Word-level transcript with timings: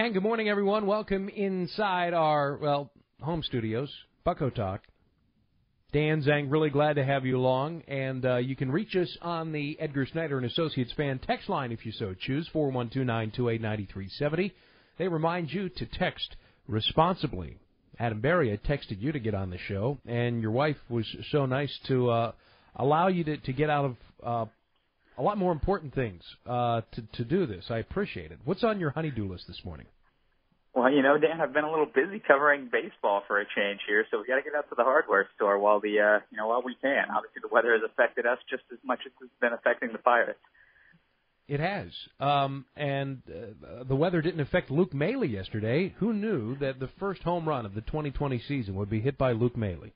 And 0.00 0.14
good 0.14 0.22
morning, 0.22 0.48
everyone. 0.48 0.86
Welcome 0.86 1.28
inside 1.28 2.14
our, 2.14 2.56
well, 2.56 2.90
home 3.20 3.42
studios, 3.42 3.94
Bucco 4.24 4.48
Talk. 4.48 4.80
Dan 5.92 6.22
Zangrilli 6.22 6.72
glad 6.72 6.96
to 6.96 7.04
have 7.04 7.26
you 7.26 7.36
along. 7.36 7.82
And 7.86 8.24
uh, 8.24 8.36
you 8.38 8.56
can 8.56 8.72
reach 8.72 8.96
us 8.96 9.14
on 9.20 9.52
the 9.52 9.78
Edgar 9.78 10.06
Snyder 10.06 10.38
and 10.38 10.46
Associates 10.46 10.90
fan 10.96 11.18
text 11.18 11.50
line 11.50 11.70
if 11.70 11.84
you 11.84 11.92
so 11.92 12.14
choose, 12.18 12.48
412-928-9370. 12.54 14.52
They 14.96 15.06
remind 15.06 15.52
you 15.52 15.68
to 15.68 15.84
text 15.84 16.34
responsibly. 16.66 17.58
Adam 17.98 18.22
Berry, 18.22 18.54
I 18.54 18.56
texted 18.56 19.02
you 19.02 19.12
to 19.12 19.20
get 19.20 19.34
on 19.34 19.50
the 19.50 19.58
show, 19.68 19.98
and 20.06 20.40
your 20.40 20.52
wife 20.52 20.78
was 20.88 21.04
so 21.30 21.44
nice 21.44 21.78
to 21.88 22.08
uh, 22.08 22.32
allow 22.74 23.08
you 23.08 23.22
to, 23.24 23.36
to 23.36 23.52
get 23.52 23.68
out 23.68 23.84
of 23.84 23.96
uh, 24.24 24.50
a 25.20 25.22
lot 25.22 25.36
more 25.36 25.52
important 25.52 25.94
things 25.94 26.22
uh, 26.46 26.80
to, 26.92 27.02
to 27.12 27.24
do 27.24 27.44
this. 27.44 27.66
I 27.68 27.78
appreciate 27.78 28.32
it. 28.32 28.38
What's 28.44 28.64
on 28.64 28.80
your 28.80 28.90
honeydew 28.90 29.30
list 29.30 29.44
this 29.46 29.60
morning? 29.64 29.86
Well, 30.74 30.90
you 30.90 31.02
know, 31.02 31.18
Dan, 31.18 31.40
I've 31.42 31.52
been 31.52 31.64
a 31.64 31.70
little 31.70 31.86
busy 31.86 32.22
covering 32.26 32.70
baseball 32.72 33.22
for 33.26 33.38
a 33.38 33.44
change 33.44 33.80
here, 33.86 34.06
so 34.10 34.18
we 34.20 34.26
got 34.26 34.36
to 34.36 34.42
get 34.42 34.54
out 34.54 34.68
to 34.70 34.74
the 34.76 34.84
hardware 34.84 35.28
store 35.36 35.58
while 35.58 35.80
the 35.80 35.98
uh, 36.00 36.20
you 36.30 36.38
know 36.38 36.46
while 36.46 36.62
we 36.64 36.74
can. 36.80 37.06
Obviously, 37.14 37.42
the 37.42 37.52
weather 37.52 37.72
has 37.72 37.82
affected 37.84 38.24
us 38.24 38.38
just 38.48 38.62
as 38.72 38.78
much 38.84 39.00
as 39.04 39.12
it's 39.20 39.30
been 39.40 39.52
affecting 39.52 39.90
the 39.92 39.98
Pirates. 39.98 40.38
It 41.48 41.58
has, 41.58 41.88
um, 42.20 42.64
and 42.76 43.20
uh, 43.28 43.82
the 43.82 43.96
weather 43.96 44.22
didn't 44.22 44.40
affect 44.40 44.70
Luke 44.70 44.94
Maile 44.94 45.24
yesterday. 45.24 45.92
Who 45.98 46.14
knew 46.14 46.56
that 46.58 46.78
the 46.78 46.88
first 47.00 47.22
home 47.24 47.48
run 47.48 47.66
of 47.66 47.74
the 47.74 47.80
2020 47.80 48.40
season 48.46 48.76
would 48.76 48.88
be 48.88 49.00
hit 49.00 49.18
by 49.18 49.32
Luke 49.32 49.56
Maile? 49.56 49.90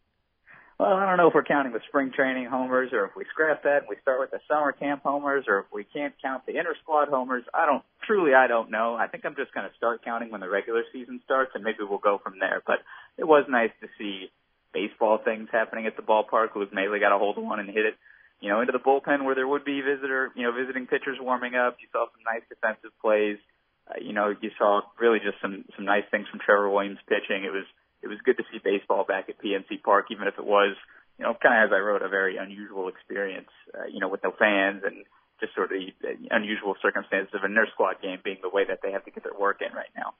Well, 0.78 0.94
I 0.94 1.06
don't 1.06 1.18
know 1.18 1.28
if 1.28 1.34
we're 1.34 1.44
counting 1.44 1.72
the 1.72 1.80
spring 1.86 2.10
training 2.10 2.46
homers 2.46 2.90
or 2.92 3.04
if 3.04 3.14
we 3.14 3.24
scrap 3.30 3.62
that 3.62 3.86
and 3.86 3.88
we 3.88 3.94
start 4.02 4.18
with 4.18 4.32
the 4.32 4.40
summer 4.50 4.72
camp 4.72 5.02
homers 5.04 5.44
or 5.46 5.60
if 5.60 5.66
we 5.72 5.84
can't 5.84 6.14
count 6.20 6.46
the 6.46 6.58
inter 6.58 6.74
squad 6.82 7.08
homers. 7.08 7.44
I 7.54 7.64
don't, 7.64 7.84
truly 8.02 8.34
I 8.34 8.48
don't 8.48 8.72
know. 8.72 8.96
I 8.96 9.06
think 9.06 9.24
I'm 9.24 9.36
just 9.36 9.54
going 9.54 9.68
to 9.70 9.76
start 9.76 10.04
counting 10.04 10.32
when 10.32 10.40
the 10.40 10.48
regular 10.48 10.82
season 10.92 11.20
starts 11.24 11.52
and 11.54 11.62
maybe 11.62 11.86
we'll 11.88 12.02
go 12.02 12.18
from 12.18 12.40
there. 12.40 12.60
But 12.66 12.82
it 13.16 13.24
was 13.24 13.46
nice 13.48 13.70
to 13.82 13.88
see 13.98 14.32
baseball 14.72 15.20
things 15.24 15.48
happening 15.52 15.86
at 15.86 15.94
the 15.94 16.02
ballpark. 16.02 16.56
Luke 16.56 16.74
Maile 16.74 16.98
got 16.98 17.14
a 17.14 17.18
hold 17.18 17.38
of 17.38 17.44
one 17.44 17.60
and 17.60 17.70
hit 17.70 17.86
it, 17.86 17.94
you 18.40 18.48
know, 18.50 18.60
into 18.60 18.72
the 18.72 18.82
bullpen 18.82 19.24
where 19.24 19.36
there 19.36 19.46
would 19.46 19.64
be 19.64 19.80
visitor, 19.80 20.32
you 20.34 20.42
know, 20.42 20.50
visiting 20.50 20.88
pitchers 20.88 21.18
warming 21.20 21.54
up. 21.54 21.76
You 21.80 21.86
saw 21.92 22.06
some 22.10 22.26
nice 22.26 22.42
defensive 22.50 22.90
plays. 23.00 23.38
Uh, 23.86 24.02
you 24.02 24.12
know, 24.12 24.34
you 24.40 24.50
saw 24.58 24.80
really 24.98 25.20
just 25.20 25.38
some, 25.40 25.64
some 25.76 25.84
nice 25.84 26.04
things 26.10 26.26
from 26.28 26.40
Trevor 26.40 26.68
Williams 26.68 26.98
pitching. 27.06 27.44
It 27.44 27.52
was, 27.54 27.64
it 28.04 28.08
was 28.08 28.18
good 28.24 28.36
to 28.36 28.44
see 28.52 28.60
baseball 28.62 29.04
back 29.04 29.28
at 29.28 29.40
PNC 29.40 29.82
Park, 29.82 30.06
even 30.10 30.28
if 30.28 30.34
it 30.38 30.44
was, 30.44 30.76
you 31.18 31.24
know, 31.24 31.34
kind 31.42 31.64
of 31.64 31.70
as 31.70 31.74
I 31.74 31.80
wrote, 31.80 32.02
a 32.02 32.08
very 32.08 32.36
unusual 32.36 32.88
experience, 32.88 33.48
uh, 33.72 33.86
you 33.90 33.98
know, 33.98 34.08
with 34.08 34.22
no 34.22 34.32
fans 34.38 34.82
and 34.84 35.04
just 35.40 35.54
sort 35.54 35.72
of 35.72 35.78
the 35.78 36.14
unusual 36.30 36.74
circumstances 36.82 37.32
of 37.34 37.42
a 37.42 37.48
nurse 37.48 37.70
squad 37.72 37.96
game 38.02 38.18
being 38.22 38.36
the 38.42 38.50
way 38.50 38.64
that 38.68 38.80
they 38.82 38.92
have 38.92 39.04
to 39.06 39.10
get 39.10 39.24
their 39.24 39.38
work 39.38 39.60
in 39.60 39.74
right 39.74 39.88
now. 39.96 40.12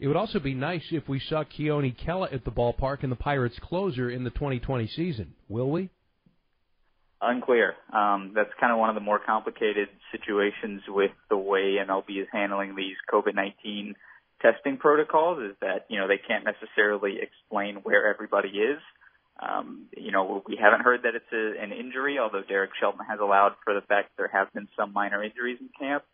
It 0.00 0.08
would 0.08 0.16
also 0.16 0.40
be 0.40 0.54
nice 0.54 0.82
if 0.90 1.08
we 1.08 1.20
saw 1.20 1.44
Keone 1.44 1.96
Kela 1.96 2.34
at 2.34 2.44
the 2.44 2.50
ballpark 2.50 3.04
in 3.04 3.10
the 3.10 3.16
Pirates 3.16 3.58
closer 3.62 4.10
in 4.10 4.24
the 4.24 4.30
2020 4.30 4.88
season. 4.88 5.34
Will 5.48 5.70
we? 5.70 5.88
Unclear. 7.22 7.74
Um, 7.92 8.32
that's 8.34 8.50
kind 8.60 8.72
of 8.72 8.78
one 8.78 8.90
of 8.90 8.96
the 8.96 9.00
more 9.00 9.20
complicated 9.24 9.88
situations 10.10 10.82
with 10.88 11.12
the 11.30 11.38
way 11.38 11.76
MLB 11.80 12.20
is 12.20 12.26
handling 12.32 12.74
these 12.74 12.96
COVID-19 13.10 13.94
testing 14.44 14.76
protocols 14.76 15.38
is 15.40 15.56
that, 15.62 15.86
you 15.88 15.98
know, 15.98 16.06
they 16.06 16.20
can't 16.20 16.44
necessarily 16.44 17.16
explain 17.22 17.76
where 17.76 18.12
everybody 18.12 18.50
is. 18.50 18.78
Um, 19.40 19.86
you 19.96 20.12
know, 20.12 20.44
we 20.46 20.56
haven't 20.60 20.82
heard 20.82 21.02
that 21.02 21.14
it's 21.16 21.32
a, 21.32 21.62
an 21.62 21.72
injury, 21.72 22.18
although 22.18 22.42
Derek 22.46 22.70
Shelton 22.78 23.04
has 23.08 23.18
allowed 23.20 23.52
for 23.64 23.74
the 23.74 23.80
fact 23.80 24.10
there 24.16 24.30
have 24.32 24.52
been 24.52 24.68
some 24.76 24.92
minor 24.92 25.24
injuries 25.24 25.58
in 25.60 25.70
camp. 25.78 26.04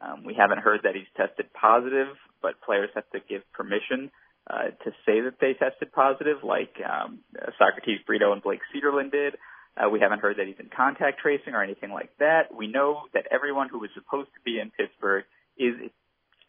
Um, 0.00 0.24
we 0.24 0.34
haven't 0.34 0.58
heard 0.58 0.80
that 0.82 0.94
he's 0.94 1.06
tested 1.16 1.52
positive, 1.52 2.08
but 2.42 2.60
players 2.64 2.90
have 2.94 3.08
to 3.12 3.20
give 3.28 3.42
permission 3.52 4.10
uh, 4.50 4.74
to 4.82 4.90
say 5.06 5.20
that 5.20 5.36
they 5.40 5.54
tested 5.54 5.92
positive, 5.92 6.38
like 6.42 6.74
um, 6.82 7.20
Socrates 7.58 8.00
Brito 8.06 8.32
and 8.32 8.42
Blake 8.42 8.60
Cederlind 8.74 9.12
did. 9.12 9.34
Uh, 9.76 9.88
we 9.88 10.00
haven't 10.00 10.20
heard 10.20 10.36
that 10.38 10.46
he's 10.46 10.58
in 10.58 10.70
contact 10.74 11.20
tracing 11.20 11.54
or 11.54 11.62
anything 11.62 11.90
like 11.90 12.10
that. 12.18 12.54
We 12.54 12.66
know 12.66 13.02
that 13.12 13.26
everyone 13.30 13.68
who 13.68 13.78
was 13.78 13.90
supposed 13.94 14.30
to 14.34 14.40
be 14.44 14.58
in 14.58 14.70
Pittsburgh 14.70 15.24
is 15.56 15.74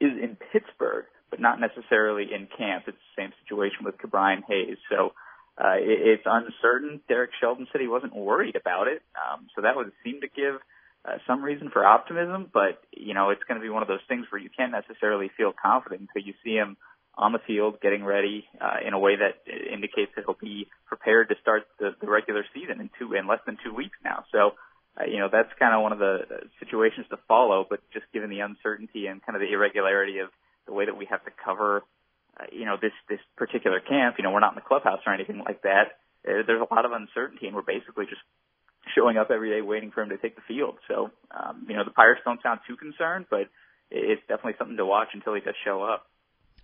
is 0.02 0.12
in 0.22 0.38
Pittsburgh 0.52 1.06
but 1.36 1.42
not 1.42 1.60
necessarily 1.60 2.32
in 2.34 2.48
camp. 2.48 2.86
It's 2.88 2.98
the 2.98 3.22
same 3.22 3.32
situation 3.44 3.84
with 3.84 3.98
Ke'Bryan 3.98 4.44
Hayes. 4.48 4.78
So 4.90 5.12
uh, 5.60 5.76
it, 5.76 6.00
it's 6.16 6.24
uncertain. 6.26 7.02
Derek 7.10 7.32
Shelton 7.42 7.68
said 7.72 7.82
he 7.82 7.88
wasn't 7.88 8.16
worried 8.16 8.56
about 8.56 8.88
it, 8.88 9.02
um, 9.20 9.48
so 9.54 9.62
that 9.62 9.76
would 9.76 9.92
seem 10.04 10.22
to 10.22 10.28
give 10.28 10.56
uh, 11.04 11.18
some 11.28 11.44
reason 11.44 11.70
for 11.72 11.86
optimism. 11.86 12.50
But 12.54 12.80
you 12.96 13.14
know, 13.14 13.32
it's 13.32 13.44
going 13.48 13.60
to 13.60 13.66
be 13.66 13.70
one 13.70 13.82
of 13.82 13.90
those 13.90 14.06
things 14.08 14.26
where 14.32 14.40
you 14.40 14.50
can't 14.50 14.72
necessarily 14.72 15.30
feel 15.36 15.52
confident 15.52 16.08
until 16.08 16.26
you 16.26 16.34
see 16.42 16.56
him 16.56 16.78
on 17.18 17.34
the 17.34 17.40
field 17.46 17.80
getting 17.82 18.04
ready 18.04 18.46
uh, 18.62 18.80
in 18.86 18.94
a 18.94 19.00
way 19.00 19.16
that 19.16 19.44
indicates 19.52 20.12
that 20.16 20.24
he'll 20.26 20.40
be 20.40 20.68
prepared 20.88 21.30
to 21.30 21.36
start 21.42 21.64
the, 21.80 21.96
the 22.00 22.08
regular 22.08 22.46
season 22.54 22.80
in 22.80 22.90
two 22.98 23.14
in 23.14 23.28
less 23.28 23.40
than 23.46 23.58
two 23.64 23.74
weeks 23.74 23.98
now. 24.04 24.24
So. 24.32 24.56
Uh, 24.98 25.04
you 25.12 25.20
know 25.20 25.28
that's 25.30 25.52
kind 25.60 25.76
of 25.76 25.84
one 25.84 25.92
of 25.92 26.00
the 26.00 26.24
situations 26.58 27.06
to 27.10 27.20
follow, 27.28 27.68
but 27.70 27.82
just 27.92 28.06
given 28.14 28.30
the 28.30 28.40
uncertainty 28.40 29.08
and 29.08 29.20
kind 29.26 29.36
of 29.36 29.42
the 29.42 29.52
irregularity 29.52 30.20
of 30.20 30.30
the 30.68 30.74
way 30.74 30.86
that 30.86 30.98
we 30.98 31.06
have 31.06 31.24
to 31.26 31.32
cover, 31.44 31.84
uh, 32.40 32.46
you 32.52 32.66
know, 32.66 32.78
this 32.82 32.94
this 33.10 33.20
particular 33.38 33.80
camp. 33.80 34.16
You 34.18 34.24
know, 34.24 34.32
we're 34.32 34.40
not 34.40 34.54
in 34.54 34.56
the 34.56 34.68
clubhouse 34.68 35.00
or 35.06 35.14
anything 35.14 35.42
like 35.46 35.62
that. 35.64 36.00
Uh, 36.28 36.44
there's 36.46 36.62
a 36.62 36.74
lot 36.74 36.86
of 36.86 36.92
uncertainty, 36.92 37.48
and 37.48 37.56
we're 37.56 37.62
basically 37.62 38.06
just 38.06 38.22
showing 38.94 39.18
up 39.18 39.32
every 39.32 39.50
day 39.50 39.62
waiting 39.62 39.92
for 39.92 40.02
him 40.02 40.10
to 40.10 40.18
take 40.18 40.36
the 40.36 40.42
field. 40.48 40.76
So, 40.88 41.12
um, 41.32 41.66
you 41.68 41.76
know, 41.76 41.84
the 41.84 41.92
Pirates 41.92 42.22
don't 42.24 42.42
sound 42.42 42.60
too 42.68 42.76
concerned, 42.76 43.26
but 43.30 43.50
it's 43.90 44.22
definitely 44.28 44.56
something 44.58 44.78
to 44.78 44.86
watch 44.86 45.10
until 45.14 45.34
he 45.34 45.42
does 45.42 45.56
show 45.64 45.84
up. 45.84 46.08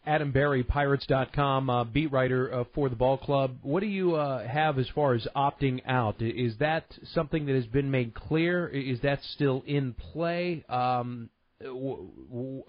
Adam 0.05 0.31
Berry, 0.31 0.63
Pirates.com, 0.63 1.69
uh, 1.69 1.83
beat 1.83 2.11
writer 2.11 2.51
uh, 2.51 2.63
for 2.73 2.89
the 2.89 2.95
ball 2.95 3.19
club. 3.19 3.57
What 3.61 3.81
do 3.81 3.85
you 3.85 4.15
uh, 4.15 4.47
have 4.47 4.79
as 4.79 4.89
far 4.95 5.13
as 5.13 5.27
opting 5.35 5.81
out? 5.85 6.21
Is 6.21 6.57
that 6.57 6.85
something 7.13 7.45
that 7.45 7.53
has 7.53 7.67
been 7.67 7.91
made 7.91 8.15
clear? 8.15 8.67
Is 8.67 9.01
that 9.01 9.19
still 9.35 9.63
in 9.67 9.93
play? 9.93 10.65
Um, 10.67 11.29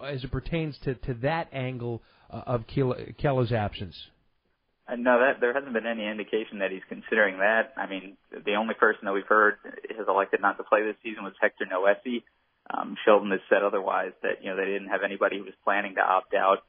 as 0.03 0.23
it 0.23 0.31
pertains 0.31 0.77
to, 0.83 0.95
to 0.95 1.13
that 1.15 1.47
angle 1.51 2.01
uh, 2.29 2.43
of 2.45 2.65
Kela's 2.67 3.51
absence? 3.51 3.95
Uh, 4.87 4.95
no, 4.95 5.19
that 5.19 5.39
there 5.39 5.53
hasn't 5.53 5.73
been 5.73 5.87
any 5.87 6.05
indication 6.05 6.59
that 6.59 6.71
he's 6.71 6.83
considering 6.89 7.39
that. 7.39 7.73
I 7.77 7.87
mean, 7.87 8.17
the 8.31 8.55
only 8.55 8.73
person 8.73 9.05
that 9.05 9.13
we've 9.13 9.27
heard 9.27 9.55
has 9.95 10.07
elected 10.07 10.41
not 10.41 10.57
to 10.57 10.63
play 10.63 10.83
this 10.83 10.97
season 11.03 11.23
was 11.23 11.33
Hector 11.39 11.65
Noesi. 11.65 12.23
Um, 12.69 12.95
Shelton 13.05 13.31
has 13.31 13.39
said 13.49 13.63
otherwise 13.63 14.11
that 14.23 14.43
you 14.43 14.49
know 14.49 14.57
they 14.57 14.65
didn't 14.65 14.89
have 14.89 15.03
anybody 15.03 15.37
who 15.37 15.43
was 15.43 15.53
planning 15.63 15.95
to 15.95 16.01
opt 16.01 16.33
out. 16.33 16.63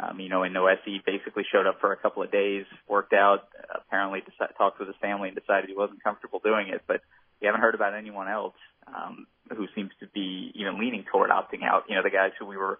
Um, 0.00 0.20
you 0.20 0.28
know, 0.28 0.44
and 0.44 0.54
Noesi 0.54 1.04
basically 1.04 1.44
showed 1.50 1.66
up 1.66 1.80
for 1.80 1.92
a 1.92 1.96
couple 1.96 2.22
of 2.22 2.30
days, 2.30 2.64
worked 2.88 3.12
out, 3.12 3.48
apparently 3.74 4.20
decided, 4.20 4.54
talked 4.56 4.78
with 4.78 4.88
his 4.88 4.96
family 5.00 5.28
and 5.28 5.36
decided 5.36 5.68
he 5.68 5.76
wasn't 5.76 6.02
comfortable 6.04 6.40
doing 6.42 6.68
it. 6.68 6.82
But 6.86 7.00
we 7.40 7.46
haven't 7.46 7.62
heard 7.62 7.74
about 7.74 7.94
anyone 7.94 8.28
else 8.28 8.54
um, 8.94 9.26
who 9.56 9.66
seems 9.74 9.90
to 10.00 10.06
be 10.08 10.52
even 10.54 10.78
leaning 10.78 11.04
toward 11.10 11.30
opting 11.30 11.62
out. 11.64 11.84
You 11.88 11.96
know, 11.96 12.02
the 12.02 12.10
guys 12.10 12.32
who 12.38 12.46
we 12.46 12.56
were 12.56 12.78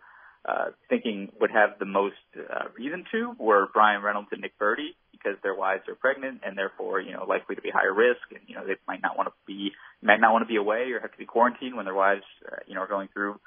uh, 0.49 0.71
thinking 0.89 1.31
would 1.41 1.51
have 1.51 1.79
the 1.79 1.85
most 1.85 2.15
uh, 2.37 2.65
reason 2.77 3.05
to 3.13 3.35
were 3.39 3.69
Bryan 3.73 4.03
Reynolds 4.03 4.29
and 4.33 4.41
Nick 4.41 4.59
Burdi 4.59 4.95
because 5.13 5.37
their 5.43 5.55
wives 5.55 5.83
are 5.89 5.95
pregnant 5.95 6.41
and 6.45 6.57
therefore 6.57 7.01
you 7.01 7.13
know 7.13 7.25
likely 7.29 7.57
to 7.57 7.63
be 7.63 7.71
higher 7.71 7.93
risk 7.93 8.23
and 8.31 8.41
you 8.47 8.55
know 8.55 8.65
they 8.65 8.77
might 8.87 9.03
not 9.03 9.17
want 9.17 9.29
to 9.29 9.35
be 9.47 9.73
might 10.01 10.21
not 10.21 10.33
want 10.33 10.43
to 10.43 10.49
be 10.49 10.57
away 10.57 10.93
or 10.93 11.01
have 11.01 11.13
to 11.13 11.19
be 11.19 11.27
quarantined 11.27 11.77
when 11.77 11.85
their 11.85 11.95
wives 11.95 12.23
uh, 12.51 12.57
you 12.67 12.75
know 12.75 12.81
are 12.81 12.89
going 12.89 13.09
through 13.13 13.39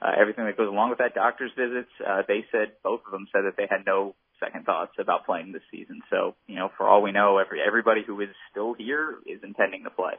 uh, 0.00 0.12
everything 0.18 0.44
that 0.46 0.56
goes 0.56 0.68
along 0.68 0.90
with 0.90 0.98
that. 0.98 1.14
Doctor's 1.14 1.50
visits 1.58 1.90
uh, 2.06 2.22
they 2.28 2.46
said 2.52 2.72
both 2.84 3.00
of 3.04 3.12
them 3.12 3.26
said 3.32 3.42
that 3.44 3.56
they 3.56 3.66
had 3.68 3.84
no 3.84 4.14
second 4.38 4.64
thoughts 4.64 4.92
about 4.98 5.26
playing 5.26 5.52
this 5.52 5.66
season. 5.70 6.00
So 6.08 6.36
you 6.46 6.56
know 6.56 6.70
for 6.76 6.88
all 6.88 7.02
we 7.02 7.12
know 7.12 7.38
every 7.38 7.60
everybody 7.60 8.02
who 8.06 8.20
is 8.20 8.30
still 8.50 8.74
here 8.74 9.16
is 9.26 9.40
intending 9.42 9.84
to 9.84 9.90
play 9.90 10.14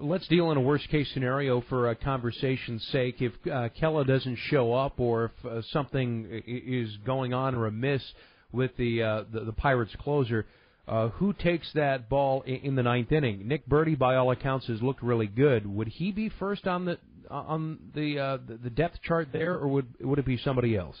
Let's 0.00 0.28
deal 0.28 0.52
in 0.52 0.56
a 0.56 0.60
worst 0.60 0.88
case 0.90 1.10
scenario 1.12 1.60
for 1.62 1.90
a 1.90 1.96
conversation's 1.96 2.86
sake. 2.92 3.20
If 3.20 3.32
uh, 3.46 3.68
Kela 3.80 4.06
doesn't 4.06 4.36
show 4.36 4.72
up, 4.72 5.00
or 5.00 5.24
if 5.24 5.44
uh, 5.44 5.62
something 5.72 6.42
is 6.46 6.96
going 7.04 7.34
on 7.34 7.56
or 7.56 7.66
amiss 7.66 8.02
with 8.52 8.76
the 8.76 9.02
uh, 9.02 9.24
the, 9.32 9.40
the 9.40 9.52
Pirates 9.52 9.92
closer, 9.98 10.46
uh, 10.86 11.08
who 11.08 11.32
takes 11.32 11.72
that 11.72 12.08
ball 12.08 12.42
in, 12.42 12.56
in 12.56 12.74
the 12.76 12.82
ninth 12.84 13.10
inning? 13.10 13.48
Nick 13.48 13.68
Burdi, 13.68 13.98
by 13.98 14.14
all 14.14 14.30
accounts, 14.30 14.68
has 14.68 14.80
looked 14.80 15.02
really 15.02 15.26
good. 15.26 15.66
Would 15.66 15.88
he 15.88 16.12
be 16.12 16.28
first 16.28 16.68
on 16.68 16.84
the 16.84 16.98
on 17.28 17.78
the 17.92 18.20
uh, 18.20 18.38
the 18.46 18.70
depth 18.70 19.02
chart 19.02 19.30
there, 19.32 19.54
or 19.54 19.66
would 19.66 19.86
would 20.00 20.20
it 20.20 20.26
be 20.26 20.38
somebody 20.38 20.76
else? 20.76 20.96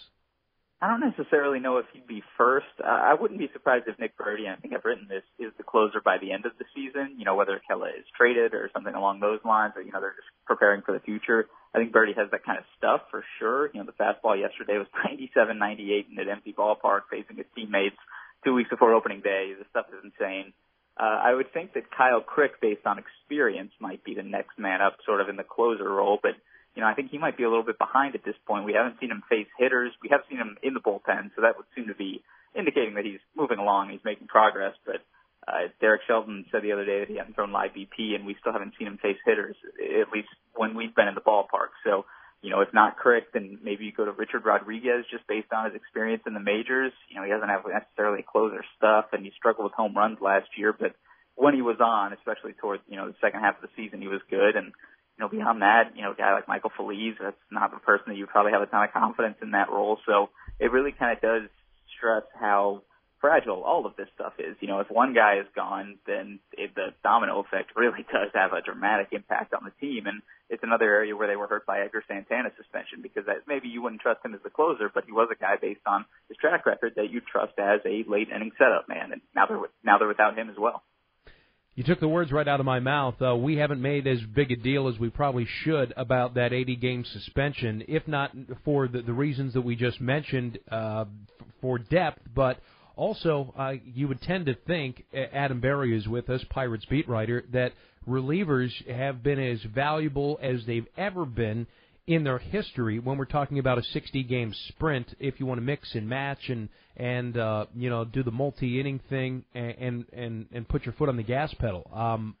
I 0.80 0.86
don't 0.86 1.02
necessarily 1.02 1.58
know 1.58 1.78
if 1.78 1.86
he'd 1.92 2.06
be 2.06 2.22
first. 2.36 2.70
Uh, 2.78 2.86
I 2.86 3.14
wouldn't 3.14 3.40
be 3.40 3.50
surprised 3.52 3.88
if 3.88 3.98
Nick 3.98 4.16
Burdi, 4.16 4.46
and 4.46 4.54
I 4.54 4.56
think 4.56 4.74
I've 4.74 4.84
written 4.84 5.08
this, 5.08 5.24
is 5.38 5.52
the 5.58 5.64
closer 5.64 6.00
by 6.00 6.18
the 6.18 6.30
end 6.30 6.46
of 6.46 6.52
the 6.56 6.64
season. 6.72 7.18
You 7.18 7.24
know, 7.24 7.34
whether 7.34 7.60
Kela 7.68 7.88
is 7.98 8.06
traded 8.16 8.54
or 8.54 8.70
something 8.72 8.94
along 8.94 9.18
those 9.18 9.40
lines, 9.44 9.72
or 9.74 9.82
you 9.82 9.90
know 9.90 10.00
they're 10.00 10.14
just 10.14 10.30
preparing 10.46 10.82
for 10.82 10.92
the 10.92 11.00
future. 11.00 11.48
I 11.74 11.78
think 11.78 11.92
Burdi 11.92 12.16
has 12.16 12.30
that 12.30 12.44
kind 12.44 12.58
of 12.58 12.64
stuff 12.78 13.02
for 13.10 13.24
sure. 13.40 13.70
You 13.74 13.80
know, 13.80 13.90
the 13.90 13.98
fastball 13.98 14.38
yesterday 14.38 14.78
was 14.78 14.86
97, 15.04 15.58
98 15.58 16.06
in 16.12 16.18
an 16.18 16.28
empty 16.28 16.54
ballpark, 16.56 17.10
facing 17.10 17.36
his 17.36 17.46
teammates 17.56 17.98
two 18.44 18.54
weeks 18.54 18.70
before 18.70 18.94
opening 18.94 19.20
day. 19.20 19.54
The 19.58 19.66
stuff 19.70 19.86
is 19.90 19.98
insane. 20.04 20.52
Uh, 20.98 21.18
I 21.26 21.34
would 21.34 21.52
think 21.52 21.74
that 21.74 21.90
Kyle 21.90 22.20
Crick, 22.20 22.60
based 22.60 22.86
on 22.86 22.98
experience, 22.98 23.70
might 23.80 24.04
be 24.04 24.14
the 24.14 24.22
next 24.22 24.58
man 24.58 24.80
up, 24.80 24.98
sort 25.06 25.20
of 25.20 25.28
in 25.28 25.36
the 25.36 25.44
closer 25.44 25.88
role, 25.88 26.18
but 26.22 26.32
you 26.78 26.84
know, 26.84 26.86
I 26.86 26.94
think 26.94 27.10
he 27.10 27.18
might 27.18 27.36
be 27.36 27.42
a 27.42 27.50
little 27.50 27.66
bit 27.66 27.76
behind 27.76 28.14
at 28.14 28.22
this 28.22 28.38
point. 28.46 28.64
We 28.64 28.78
haven't 28.78 29.00
seen 29.00 29.10
him 29.10 29.24
face 29.28 29.50
hitters. 29.58 29.90
We 30.00 30.10
have 30.14 30.20
seen 30.30 30.38
him 30.38 30.56
in 30.62 30.74
the 30.74 30.80
bullpen, 30.80 31.34
so 31.34 31.42
that 31.42 31.56
would 31.56 31.66
seem 31.74 31.88
to 31.88 31.94
be 31.98 32.22
indicating 32.54 32.94
that 32.94 33.04
he's 33.04 33.18
moving 33.34 33.58
along, 33.58 33.90
he's 33.90 34.04
making 34.04 34.28
progress. 34.28 34.74
But 34.86 35.02
uh, 35.42 35.74
Derek 35.80 36.02
Shelton 36.06 36.46
said 36.52 36.62
the 36.62 36.70
other 36.70 36.86
day 36.86 37.00
that 37.00 37.08
he 37.08 37.18
hadn't 37.18 37.34
thrown 37.34 37.50
live 37.50 37.74
BP, 37.74 38.14
and 38.14 38.24
we 38.24 38.36
still 38.38 38.52
haven't 38.52 38.74
seen 38.78 38.86
him 38.86 38.96
face 39.02 39.18
hitters, 39.26 39.56
at 39.74 40.14
least 40.14 40.28
when 40.54 40.76
we've 40.76 40.94
been 40.94 41.08
in 41.08 41.16
the 41.18 41.20
ballpark. 41.20 41.74
So, 41.82 42.06
you 42.42 42.50
know, 42.50 42.60
if 42.60 42.70
not 42.72 42.94
Crick, 42.96 43.32
then 43.34 43.58
maybe 43.60 43.84
you 43.84 43.90
go 43.90 44.04
to 44.04 44.12
Richard 44.12 44.46
Rodriguez 44.46 45.02
just 45.10 45.26
based 45.26 45.50
on 45.50 45.66
his 45.66 45.74
experience 45.74 46.22
in 46.28 46.34
the 46.34 46.46
majors. 46.46 46.92
You 47.10 47.18
know, 47.18 47.24
he 47.26 47.30
doesn't 47.34 47.48
have 47.48 47.66
necessarily 47.66 48.22
closer 48.22 48.62
stuff, 48.76 49.06
and 49.10 49.24
he 49.24 49.32
struggled 49.34 49.64
with 49.64 49.74
home 49.74 49.96
runs 49.96 50.18
last 50.20 50.46
year, 50.56 50.72
but 50.72 50.94
when 51.34 51.54
he 51.54 51.62
was 51.62 51.82
on, 51.82 52.12
especially 52.12 52.52
towards, 52.52 52.84
you 52.86 52.94
know, 52.94 53.08
the 53.08 53.18
second 53.20 53.40
half 53.40 53.56
of 53.58 53.62
the 53.62 53.74
season, 53.74 54.00
he 54.00 54.06
was 54.06 54.22
good. 54.30 54.54
And, 54.54 54.70
you 55.18 55.24
know, 55.24 55.28
beyond 55.28 55.62
that, 55.62 55.96
you 55.96 56.02
know, 56.02 56.12
a 56.12 56.14
guy 56.14 56.32
like 56.32 56.46
Michael 56.46 56.70
Feliz, 56.76 57.14
that's 57.20 57.36
not 57.50 57.72
the 57.72 57.80
person 57.80 58.04
that 58.08 58.16
you 58.16 58.26
probably 58.26 58.52
have 58.52 58.62
a 58.62 58.66
ton 58.66 58.84
of 58.84 58.92
confidence 58.92 59.36
in 59.42 59.50
that 59.50 59.68
role. 59.68 59.98
So 60.06 60.30
it 60.60 60.70
really 60.70 60.92
kind 60.92 61.16
of 61.16 61.20
does 61.20 61.50
stress 61.96 62.22
how 62.38 62.82
fragile 63.20 63.64
all 63.64 63.84
of 63.84 63.96
this 63.96 64.06
stuff 64.14 64.34
is. 64.38 64.54
You 64.60 64.68
know, 64.68 64.78
if 64.78 64.90
one 64.90 65.12
guy 65.14 65.40
is 65.40 65.46
gone, 65.56 65.98
then 66.06 66.38
it, 66.52 66.74
the 66.76 66.94
domino 67.02 67.40
effect 67.40 67.72
really 67.74 68.06
does 68.12 68.30
have 68.34 68.52
a 68.52 68.62
dramatic 68.62 69.08
impact 69.10 69.54
on 69.54 69.64
the 69.64 69.74
team. 69.84 70.06
And 70.06 70.22
it's 70.48 70.62
another 70.62 70.86
area 70.86 71.16
where 71.16 71.26
they 71.26 71.34
were 71.34 71.48
hurt 71.48 71.66
by 71.66 71.80
Edgar 71.80 72.04
Santana's 72.06 72.54
suspension 72.56 73.02
because 73.02 73.26
that, 73.26 73.48
maybe 73.48 73.66
you 73.66 73.82
wouldn't 73.82 74.02
trust 74.02 74.24
him 74.24 74.34
as 74.34 74.40
the 74.44 74.50
closer, 74.50 74.88
but 74.92 75.04
he 75.04 75.12
was 75.12 75.28
a 75.32 75.40
guy 75.40 75.56
based 75.60 75.82
on 75.86 76.04
his 76.28 76.38
track 76.38 76.64
record 76.64 76.92
that 76.94 77.10
you 77.10 77.20
trust 77.20 77.58
as 77.58 77.80
a 77.84 78.04
late 78.08 78.28
inning 78.30 78.52
setup 78.56 78.88
man. 78.88 79.10
And 79.10 79.20
now 79.34 79.46
they're 79.46 79.60
now 79.82 79.98
they're 79.98 80.06
without 80.06 80.38
him 80.38 80.48
as 80.48 80.56
well. 80.56 80.82
You 81.78 81.84
took 81.84 82.00
the 82.00 82.08
words 82.08 82.32
right 82.32 82.48
out 82.48 82.58
of 82.58 82.66
my 82.66 82.80
mouth. 82.80 83.22
Uh, 83.22 83.36
we 83.36 83.54
haven't 83.54 83.80
made 83.80 84.08
as 84.08 84.18
big 84.34 84.50
a 84.50 84.56
deal 84.56 84.88
as 84.88 84.98
we 84.98 85.10
probably 85.10 85.46
should 85.62 85.94
about 85.96 86.34
that 86.34 86.52
80 86.52 86.74
game 86.74 87.04
suspension, 87.04 87.84
if 87.86 88.08
not 88.08 88.32
for 88.64 88.88
the, 88.88 89.00
the 89.00 89.12
reasons 89.12 89.54
that 89.54 89.60
we 89.60 89.76
just 89.76 90.00
mentioned 90.00 90.58
uh, 90.72 91.04
for 91.60 91.78
depth, 91.78 92.18
but 92.34 92.58
also 92.96 93.54
uh, 93.56 93.74
you 93.94 94.08
would 94.08 94.20
tend 94.22 94.46
to 94.46 94.56
think, 94.66 95.04
Adam 95.14 95.60
Berry 95.60 95.96
is 95.96 96.08
with 96.08 96.28
us, 96.30 96.42
Pirates 96.50 96.84
beat 96.86 97.08
writer, 97.08 97.44
that 97.52 97.74
relievers 98.08 98.72
have 98.90 99.22
been 99.22 99.38
as 99.38 99.62
valuable 99.72 100.36
as 100.42 100.66
they've 100.66 100.88
ever 100.96 101.24
been 101.24 101.68
in 102.08 102.24
their 102.24 102.38
history 102.38 102.98
when 102.98 103.18
we're 103.18 103.26
talking 103.26 103.58
about 103.58 103.76
a 103.76 103.82
60 103.82 104.22
game 104.24 104.54
sprint 104.68 105.14
if 105.20 105.38
you 105.38 105.44
want 105.44 105.58
to 105.58 105.62
mix 105.62 105.94
and 105.94 106.08
match 106.08 106.48
and 106.48 106.70
and 106.96 107.36
uh 107.36 107.66
you 107.76 107.90
know 107.90 108.04
do 108.04 108.22
the 108.22 108.30
multi 108.30 108.80
inning 108.80 108.98
thing 109.10 109.44
and, 109.54 110.06
and 110.12 110.46
and 110.50 110.68
put 110.68 110.86
your 110.86 110.94
foot 110.94 111.10
on 111.10 111.18
the 111.18 111.22
gas 111.22 111.52
pedal. 111.60 111.88
Um 111.94 112.34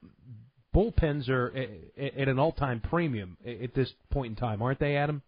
bullpens 0.74 1.28
are 1.28 1.52
at 1.98 2.28
an 2.28 2.38
all 2.38 2.52
time 2.52 2.80
premium 2.80 3.36
at 3.46 3.74
this 3.74 3.92
point 4.10 4.30
in 4.30 4.36
time 4.36 4.62
aren't 4.62 4.80
they 4.80 4.96
adam? 4.96 5.20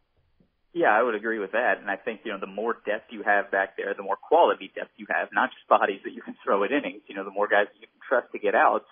Yeah 0.72 0.88
i 0.88 1.02
would 1.02 1.14
agree 1.14 1.38
with 1.38 1.52
that. 1.52 1.74
And 1.78 1.90
i 1.90 1.96
think 1.96 2.20
you 2.24 2.32
know 2.32 2.40
the 2.40 2.46
more 2.46 2.78
depth 2.86 3.12
you 3.12 3.22
have 3.22 3.50
back 3.50 3.76
there 3.76 3.92
the 3.94 4.02
more 4.02 4.16
quality 4.16 4.72
depth 4.74 4.92
you 4.96 5.06
have 5.10 5.28
not 5.34 5.50
just 5.50 5.68
bodies 5.68 6.00
that 6.04 6.12
you 6.12 6.22
can 6.22 6.34
throw 6.42 6.64
at 6.64 6.72
innings. 6.72 7.02
You 7.08 7.14
know 7.14 7.24
the 7.24 7.30
more 7.30 7.46
guys 7.46 7.66
you 7.74 7.86
can 7.86 8.00
trust 8.08 8.32
to 8.32 8.38
get 8.38 8.54
outs 8.54 8.86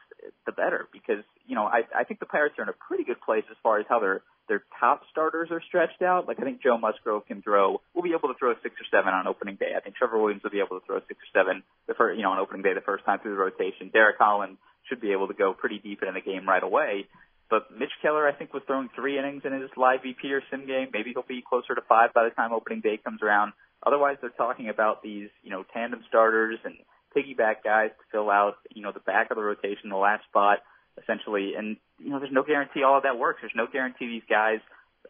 the 0.45 0.53
better. 0.53 0.89
Because 0.93 1.25
you 1.47 1.55
know 1.55 1.65
I 1.65 1.85
I 1.97 2.05
think 2.05 2.21
the 2.21 2.27
Pirates 2.27 2.57
are 2.59 2.65
in 2.65 2.69
a 2.69 2.77
pretty 2.87 3.05
good 3.05 3.21
place 3.23 3.45
as 3.51 3.57
far 3.63 3.79
as 3.79 3.87
how 3.89 3.99
their 4.01 4.21
their 4.49 4.65
top 4.81 5.03
starters 5.11 5.51
are 5.51 5.63
stretched 5.69 6.03
out. 6.03 6.27
Like 6.27 6.41
I 6.41 6.43
think 6.43 6.63
Joe 6.63 6.79
Musgrove 6.79 7.27
can 7.27 7.43
throw 7.43 7.81
will 7.95 8.03
be 8.03 8.17
able 8.17 8.33
to 8.33 8.39
throw 8.39 8.55
six 8.63 8.75
or 8.81 8.87
seven 8.91 9.13
on 9.13 9.27
opening 9.27 9.57
day. 9.57 9.73
I 9.77 9.81
think 9.81 9.97
Trevor 9.97 10.19
Williams 10.19 10.43
will 10.43 10.51
be 10.51 10.65
able 10.65 10.81
to 10.81 10.87
throw 10.87 10.99
six 11.07 11.21
or 11.21 11.31
seven 11.33 11.63
the 11.87 11.95
first 11.95 12.17
you 12.17 12.23
know 12.23 12.33
on 12.33 12.39
opening 12.39 12.63
day 12.63 12.75
the 12.75 12.81
first 12.81 13.05
time 13.05 13.21
through 13.21 13.37
the 13.37 13.41
rotation. 13.41 13.91
Derek 13.93 14.17
Holland 14.19 14.57
should 14.89 15.01
be 15.01 15.13
able 15.13 15.29
to 15.29 15.35
go 15.35 15.53
pretty 15.53 15.79
deep 15.79 16.03
in 16.03 16.15
the 16.15 16.21
game 16.21 16.49
right 16.49 16.63
away. 16.63 17.07
But 17.51 17.71
Mitch 17.73 17.93
Keller, 18.03 18.29
I 18.29 18.33
think, 18.33 18.53
was 18.53 18.63
throwing 18.67 18.91
three 18.95 19.19
innings 19.19 19.43
in 19.45 19.53
his 19.53 19.71
live 19.77 20.01
BP 20.01 20.31
or 20.33 20.43
sim 20.51 20.67
game. 20.67 20.89
Maybe 20.93 21.13
he'll 21.15 21.25
be 21.27 21.43
closer 21.47 21.75
to 21.75 21.81
five 21.89 22.13
by 22.13 22.25
the 22.25 22.31
time 22.31 22.53
opening 22.53 22.81
day 22.81 22.99
comes 23.03 23.23
around. 23.23 23.53
Otherwise, 23.87 24.19
they're 24.21 24.31
talking 24.31 24.69
about 24.69 25.03
these, 25.03 25.31
you 25.43 25.51
know, 25.51 25.65
tandem 25.73 26.05
starters 26.09 26.59
and 26.65 26.75
piggyback 27.17 27.65
guys 27.65 27.91
to 27.91 28.05
fill 28.13 28.31
out, 28.31 28.57
you 28.75 28.83
know, 28.83 28.93
the 28.93 29.01
back 29.01 29.31
of 29.31 29.37
the 29.37 29.43
rotation, 29.43 29.89
the 29.89 29.97
last 29.97 30.25
spot, 30.25 30.59
essentially. 31.03 31.55
And, 31.57 31.77
you 31.99 32.11
know, 32.11 32.19
there's 32.19 32.33
no 32.33 32.43
guarantee 32.43 32.83
all 32.83 32.97
of 32.97 33.03
that 33.03 33.19
works. 33.19 33.41
There's 33.43 33.53
no 33.57 33.67
guarantee 33.71 34.07
these 34.07 34.29
guys, 34.29 34.61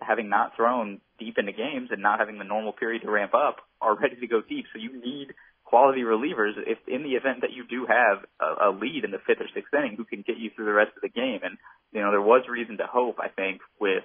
having 0.01 0.29
not 0.29 0.57
thrown 0.57 1.01
deep 1.19 1.37
into 1.39 1.53
games 1.53 1.89
and 1.91 2.03
not 2.03 2.19
having 2.19 2.39
the 2.39 2.45
normal 2.45 2.73
period 2.73 3.03
to 3.03 3.11
ramp 3.11 3.35
up, 3.35 3.57
are 3.81 3.97
ready 3.97 4.17
to 4.17 4.27
go 4.27 4.41
deep. 4.41 4.67
So 4.73 4.79
you 4.79 4.93
need 4.93 5.35
quality 5.65 6.01
relievers 6.01 6.53
if 6.57 6.79
in 6.89 7.03
the 7.03 7.13
event 7.13 7.43
that 7.43 7.53
you 7.53 7.65
do 7.69 7.87
have 7.87 8.25
a, 8.41 8.69
a 8.69 8.71
lead 8.71 9.05
in 9.05 9.11
the 9.11 9.21
fifth 9.27 9.41
or 9.41 9.49
sixth 9.55 9.73
inning 9.75 9.97
who 9.97 10.05
can 10.05 10.25
get 10.27 10.39
you 10.39 10.51
through 10.55 10.65
the 10.65 10.73
rest 10.73 10.93
of 10.97 11.03
the 11.03 11.09
game. 11.09 11.41
And, 11.43 11.59
you 11.93 12.01
know, 12.01 12.11
there 12.11 12.23
was 12.23 12.45
reason 12.49 12.79
to 12.79 12.87
hope, 12.87 13.19
I 13.21 13.29
think, 13.29 13.61
with 13.79 14.05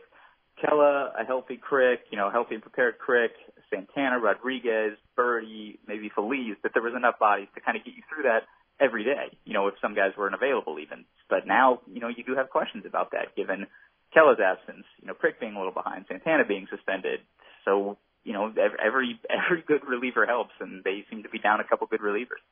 Kela, 0.61 1.11
a 1.19 1.23
healthy 1.25 1.57
Crick, 1.57 2.01
you 2.11 2.17
know, 2.17 2.29
healthy 2.29 2.55
and 2.55 2.61
prepared 2.61 2.99
Crick, 2.99 3.31
Santana, 3.69 4.19
Rodriguez, 4.19 4.97
Burdi, 5.17 5.79
maybe 5.87 6.11
Feliz, 6.13 6.57
that 6.63 6.73
there 6.73 6.83
was 6.83 6.93
enough 6.95 7.17
bodies 7.17 7.47
to 7.55 7.61
kind 7.61 7.77
of 7.77 7.85
get 7.85 7.95
you 7.95 8.03
through 8.09 8.23
that 8.23 8.43
every 8.83 9.03
day, 9.03 9.37
you 9.45 9.53
know, 9.53 9.67
if 9.67 9.75
some 9.81 9.95
guys 9.95 10.11
weren't 10.17 10.35
available 10.35 10.77
even. 10.79 11.05
But 11.29 11.47
now, 11.47 11.81
you 11.91 11.99
know, 11.99 12.09
you 12.09 12.23
do 12.23 12.35
have 12.35 12.49
questions 12.49 12.83
about 12.87 13.11
that 13.11 13.35
given 13.35 13.67
Kela's 14.15 14.39
absence, 14.39 14.85
you 15.01 15.07
know, 15.07 15.13
Crick 15.13 15.39
being 15.39 15.55
a 15.55 15.57
little 15.57 15.73
behind, 15.73 16.05
Santana 16.07 16.43
being 16.47 16.67
suspended. 16.69 17.21
So, 17.65 17.97
you 18.23 18.33
know, 18.33 18.53
every 18.83 19.19
every 19.29 19.63
good 19.65 19.81
reliever 19.87 20.25
helps, 20.25 20.53
and 20.59 20.83
they 20.83 21.05
seem 21.09 21.23
to 21.23 21.29
be 21.29 21.39
down 21.39 21.59
a 21.59 21.63
couple 21.63 21.87
good 21.87 22.01
relievers. 22.01 22.43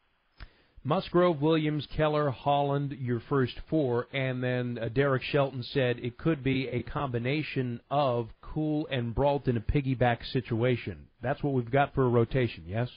Musgrove, 0.84 1.42
Williams, 1.42 1.88
Keller, 1.96 2.32
Holland, 2.32 2.98
your 3.00 3.22
first 3.30 3.54
four, 3.70 4.08
and 4.14 4.44
then 4.44 4.80
uh, 4.82 4.90
Derek 4.90 5.22
Shelton 5.22 5.62
said 5.62 6.00
it 6.00 6.18
could 6.18 6.44
be 6.44 6.68
a 6.70 6.82
combination 6.82 7.82
of 7.92 8.30
Kuhl 8.42 8.88
and 8.90 9.14
Brault 9.14 9.48
in 9.48 9.58
a 9.58 9.62
piggyback 9.62 10.26
situation. 10.34 11.08
That's 11.22 11.44
what 11.44 11.54
we've 11.54 11.70
got 11.70 11.94
for 11.94 12.04
a 12.04 12.10
rotation, 12.10 12.64
yes? 12.66 12.90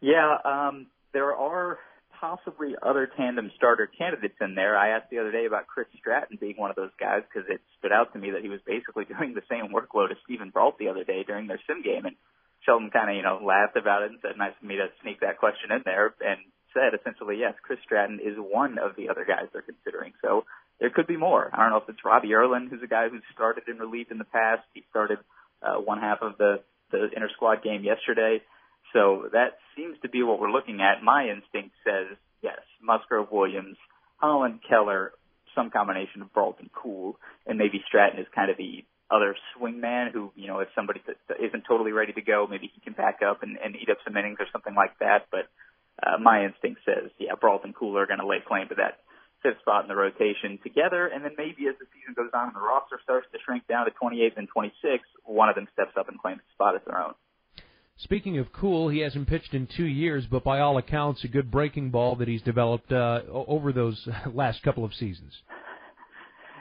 Yeah, 0.00 0.38
um, 0.46 0.86
there 1.12 1.34
are 1.34 1.78
possibly 2.24 2.72
other 2.80 3.04
tandem 3.04 3.52
starter 3.54 3.86
candidates 3.86 4.40
in 4.40 4.54
there. 4.54 4.78
I 4.78 4.96
asked 4.96 5.10
the 5.10 5.18
other 5.18 5.30
day 5.30 5.44
about 5.44 5.66
Chris 5.66 5.88
Stratton 6.00 6.38
being 6.40 6.56
one 6.56 6.70
of 6.70 6.76
those 6.76 6.96
guys 6.98 7.20
because 7.28 7.44
it 7.52 7.60
stood 7.78 7.92
out 7.92 8.14
to 8.14 8.18
me 8.18 8.30
that 8.30 8.40
he 8.40 8.48
was 8.48 8.64
basically 8.64 9.04
doing 9.12 9.34
the 9.34 9.44
same 9.44 9.68
workload 9.68 10.10
as 10.10 10.16
Steven 10.24 10.48
Brault 10.48 10.78
the 10.78 10.88
other 10.88 11.04
day 11.04 11.22
during 11.22 11.46
their 11.46 11.60
sim 11.68 11.82
game, 11.82 12.06
and 12.06 12.16
Shelton 12.64 12.88
kind 12.88 13.10
of, 13.10 13.16
you 13.16 13.22
know, 13.22 13.44
laughed 13.44 13.76
about 13.76 14.04
it 14.04 14.10
and 14.12 14.20
said, 14.22 14.38
nice 14.40 14.56
of 14.56 14.66
me 14.66 14.76
to 14.76 14.88
sneak 15.02 15.20
that 15.20 15.36
question 15.36 15.68
in 15.68 15.82
there. 15.84 16.14
And 16.24 16.40
said, 16.72 16.96
essentially, 16.96 17.36
yes, 17.38 17.52
Chris 17.60 17.78
Stratton 17.84 18.18
is 18.24 18.40
one 18.40 18.78
of 18.78 18.96
the 18.96 19.10
other 19.12 19.28
guys 19.28 19.52
they're 19.52 19.60
considering. 19.60 20.16
So 20.24 20.48
there 20.80 20.88
could 20.88 21.06
be 21.06 21.20
more. 21.20 21.50
I 21.52 21.60
don't 21.60 21.76
know 21.76 21.84
if 21.84 21.88
it's 21.92 22.04
Robbie 22.04 22.32
Erlin, 22.32 22.68
who's 22.72 22.82
a 22.82 22.88
guy 22.88 23.08
who's 23.12 23.22
started 23.36 23.68
in 23.68 23.76
relief 23.76 24.08
in 24.10 24.16
the 24.16 24.24
past. 24.32 24.64
He 24.72 24.82
started 24.88 25.18
uh, 25.60 25.76
one 25.76 26.00
half 26.00 26.18
of 26.22 26.38
the 26.38 26.64
the 26.90 27.08
inter 27.14 27.28
squad 27.34 27.62
game 27.62 27.82
yesterday. 27.82 28.40
So 28.94 29.28
that 29.32 29.58
seems 29.76 29.98
to 30.02 30.08
be 30.08 30.22
what 30.22 30.40
we're 30.40 30.52
looking 30.52 30.80
at. 30.80 31.02
My 31.02 31.28
instinct 31.28 31.74
says 31.84 32.16
yes, 32.42 32.60
Musgrove 32.80 33.28
Williams, 33.30 33.76
Holland 34.16 34.60
Keller, 34.66 35.12
some 35.54 35.70
combination 35.70 36.22
of 36.22 36.32
Brault 36.32 36.56
and 36.60 36.70
Kuhl, 36.72 37.18
and 37.46 37.58
maybe 37.58 37.82
Stratton 37.86 38.20
is 38.20 38.26
kind 38.34 38.50
of 38.50 38.56
the 38.56 38.84
other 39.10 39.36
swing 39.54 39.80
man 39.80 40.10
who, 40.12 40.32
you 40.34 40.46
know, 40.46 40.60
if 40.60 40.68
somebody 40.74 41.02
that 41.06 41.36
isn't 41.38 41.64
totally 41.68 41.92
ready 41.92 42.12
to 42.12 42.22
go, 42.22 42.46
maybe 42.48 42.70
he 42.72 42.80
can 42.80 42.94
back 42.94 43.20
up 43.20 43.42
and, 43.42 43.58
and 43.62 43.76
eat 43.76 43.90
up 43.90 43.98
some 44.04 44.16
innings 44.16 44.38
or 44.40 44.46
something 44.52 44.74
like 44.74 44.96
that. 45.00 45.26
But 45.30 45.50
uh, 46.00 46.18
my 46.18 46.44
instinct 46.44 46.80
says, 46.84 47.10
yeah, 47.18 47.34
Brault 47.38 47.62
and 47.64 47.74
Kuhl 47.74 47.98
are 47.98 48.06
going 48.06 48.20
to 48.20 48.26
lay 48.26 48.38
claim 48.46 48.68
to 48.68 48.76
that 48.76 49.00
fifth 49.42 49.60
spot 49.60 49.84
in 49.84 49.88
the 49.88 49.94
rotation 49.94 50.58
together, 50.62 51.06
and 51.06 51.22
then 51.22 51.36
maybe 51.36 51.68
as 51.68 51.76
the 51.76 51.84
season 51.92 52.16
goes 52.16 52.32
on 52.32 52.48
and 52.48 52.56
the 52.56 52.64
roster 52.64 52.98
starts 53.04 53.28
to 53.30 53.38
shrink 53.44 53.68
down 53.68 53.84
to 53.84 53.92
28th 53.92 54.40
and 54.40 54.48
26th, 54.48 55.04
one 55.24 55.50
of 55.50 55.54
them 55.54 55.68
steps 55.74 55.92
up 56.00 56.08
and 56.08 56.18
claims 56.18 56.40
the 56.40 56.52
spot 56.56 56.74
as 56.74 56.80
their 56.88 56.98
own. 56.98 57.12
Speaking 57.98 58.38
of 58.38 58.52
Kuhl, 58.52 58.88
he 58.88 59.00
hasn't 59.00 59.28
pitched 59.28 59.54
in 59.54 59.68
two 59.76 59.86
years, 59.86 60.26
but 60.28 60.42
by 60.42 60.60
all 60.60 60.78
accounts, 60.78 61.22
a 61.24 61.28
good 61.28 61.50
breaking 61.50 61.90
ball 61.90 62.16
that 62.16 62.26
he's 62.26 62.42
developed 62.42 62.92
uh, 62.92 63.20
over 63.30 63.72
those 63.72 64.08
last 64.32 64.62
couple 64.62 64.84
of 64.84 64.92
seasons. 64.94 65.32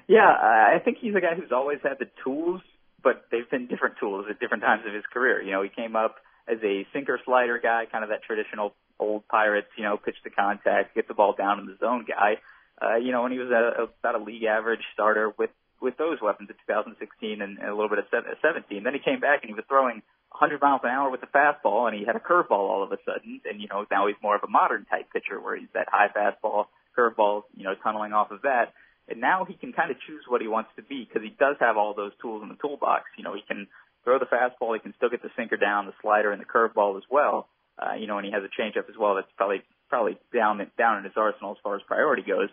Yeah, 0.08 0.28
I 0.28 0.80
think 0.84 0.98
he's 1.00 1.16
a 1.16 1.22
guy 1.22 1.34
who's 1.36 1.52
always 1.52 1.80
had 1.82 1.98
the 2.00 2.10
tools, 2.24 2.62
but 3.02 3.26
they've 3.32 3.50
been 3.50 3.68
different 3.68 3.96
tools 4.00 4.26
at 4.30 4.40
different 4.40 4.62
times 4.64 4.84
of 4.86 4.94
his 4.94 5.04
career. 5.12 5.42
You 5.42 5.52
know, 5.52 5.64
he 5.64 5.70
came 5.70 5.96
up 5.96 6.18
as 6.48 6.58
a 6.62 6.86
sinker 6.94 7.20
slider 7.26 7.58
guy, 7.58 7.86
kind 7.92 8.04
of 8.04 8.10
that 8.10 8.22
traditional 8.24 8.76
old 9.00 9.28
Pirates, 9.28 9.70
you 9.78 9.84
know, 9.84 9.98
pitch 9.98 10.16
to 10.24 10.30
contact, 10.30 10.94
get 10.94 11.08
the 11.08 11.14
ball 11.14 11.34
down 11.38 11.60
in 11.60 11.66
the 11.66 11.78
zone 11.80 12.06
guy. 12.08 12.36
Uh, 12.82 12.98
you 12.98 13.12
know, 13.12 13.24
when 13.24 13.32
he 13.32 13.40
was 13.40 13.50
a, 13.50 13.84
about 13.84 14.20
a 14.20 14.24
league 14.24 14.44
average 14.44 14.82
starter 14.94 15.34
with 15.38 15.50
with 15.82 15.98
those 15.98 16.18
weapons 16.22 16.50
in 16.50 16.56
2016 16.66 17.42
and, 17.42 17.60
and 17.60 17.68
a 17.68 17.76
little 17.76 17.90
bit 17.90 18.00
of 18.00 18.06
17. 18.08 18.84
Then 18.84 18.94
he 18.94 19.00
came 19.04 19.20
back 19.20 19.44
and 19.44 19.50
he 19.50 19.54
was 19.54 19.66
throwing 19.68 20.02
100 20.34 20.62
miles 20.62 20.82
an 20.84 20.90
hour 20.90 21.10
with 21.10 21.22
the 21.22 21.28
fastball, 21.28 21.88
and 21.88 21.98
he 21.98 22.06
had 22.06 22.16
a 22.16 22.20
curveball 22.20 22.52
all 22.52 22.84
of 22.84 22.92
a 22.92 22.98
sudden. 23.06 23.42
And 23.50 23.62
you 23.62 23.68
know, 23.68 23.86
now 23.90 24.08
he's 24.08 24.18
more 24.22 24.36
of 24.36 24.44
a 24.44 24.50
modern 24.50 24.86
type 24.86 25.12
pitcher 25.14 25.40
where 25.40 25.56
he's 25.56 25.70
that 25.74 25.88
high 25.92 26.10
fastball, 26.10 26.66
curveball, 26.98 27.44
you 27.56 27.64
know, 27.64 27.76
tunneling 27.82 28.14
off 28.14 28.32
of 28.32 28.42
that. 28.42 28.74
And 29.08 29.20
now 29.20 29.46
he 29.46 29.54
can 29.54 29.74
kind 29.74 29.92
of 29.92 29.98
choose 30.08 30.24
what 30.28 30.42
he 30.42 30.48
wants 30.48 30.70
to 30.78 30.82
be 30.82 31.06
because 31.06 31.22
he 31.22 31.36
does 31.38 31.58
have 31.60 31.78
all 31.78 31.94
those 31.94 32.14
tools 32.22 32.42
in 32.42 32.50
the 32.50 32.56
toolbox. 32.56 33.04
You 33.18 33.24
know, 33.24 33.36
he 33.36 33.42
can 33.48 33.68
throw 34.04 34.18
the 34.18 34.26
fastball, 34.26 34.74
he 34.74 34.80
can 34.80 34.94
still 34.98 35.10
get 35.10 35.22
the 35.22 35.30
sinker 35.38 35.58
down, 35.58 35.86
the 35.86 35.94
slider, 36.02 36.32
and 36.32 36.42
the 36.42 36.46
curveball 36.46 36.98
as 36.98 37.04
well. 37.10 37.48
Uh, 37.78 37.94
you 37.94 38.08
know, 38.08 38.18
and 38.18 38.26
he 38.26 38.32
has 38.32 38.44
a 38.44 38.62
changeup 38.62 38.90
as 38.90 38.98
well 38.98 39.16
that's 39.16 39.32
probably 39.36 39.62
probably 39.90 40.18
down 40.34 40.66
down 40.78 40.98
in 40.98 41.04
his 41.04 41.14
arsenal 41.16 41.52
as 41.52 41.58
far 41.64 41.76
as 41.76 41.82
priority 41.88 42.24
goes. 42.24 42.50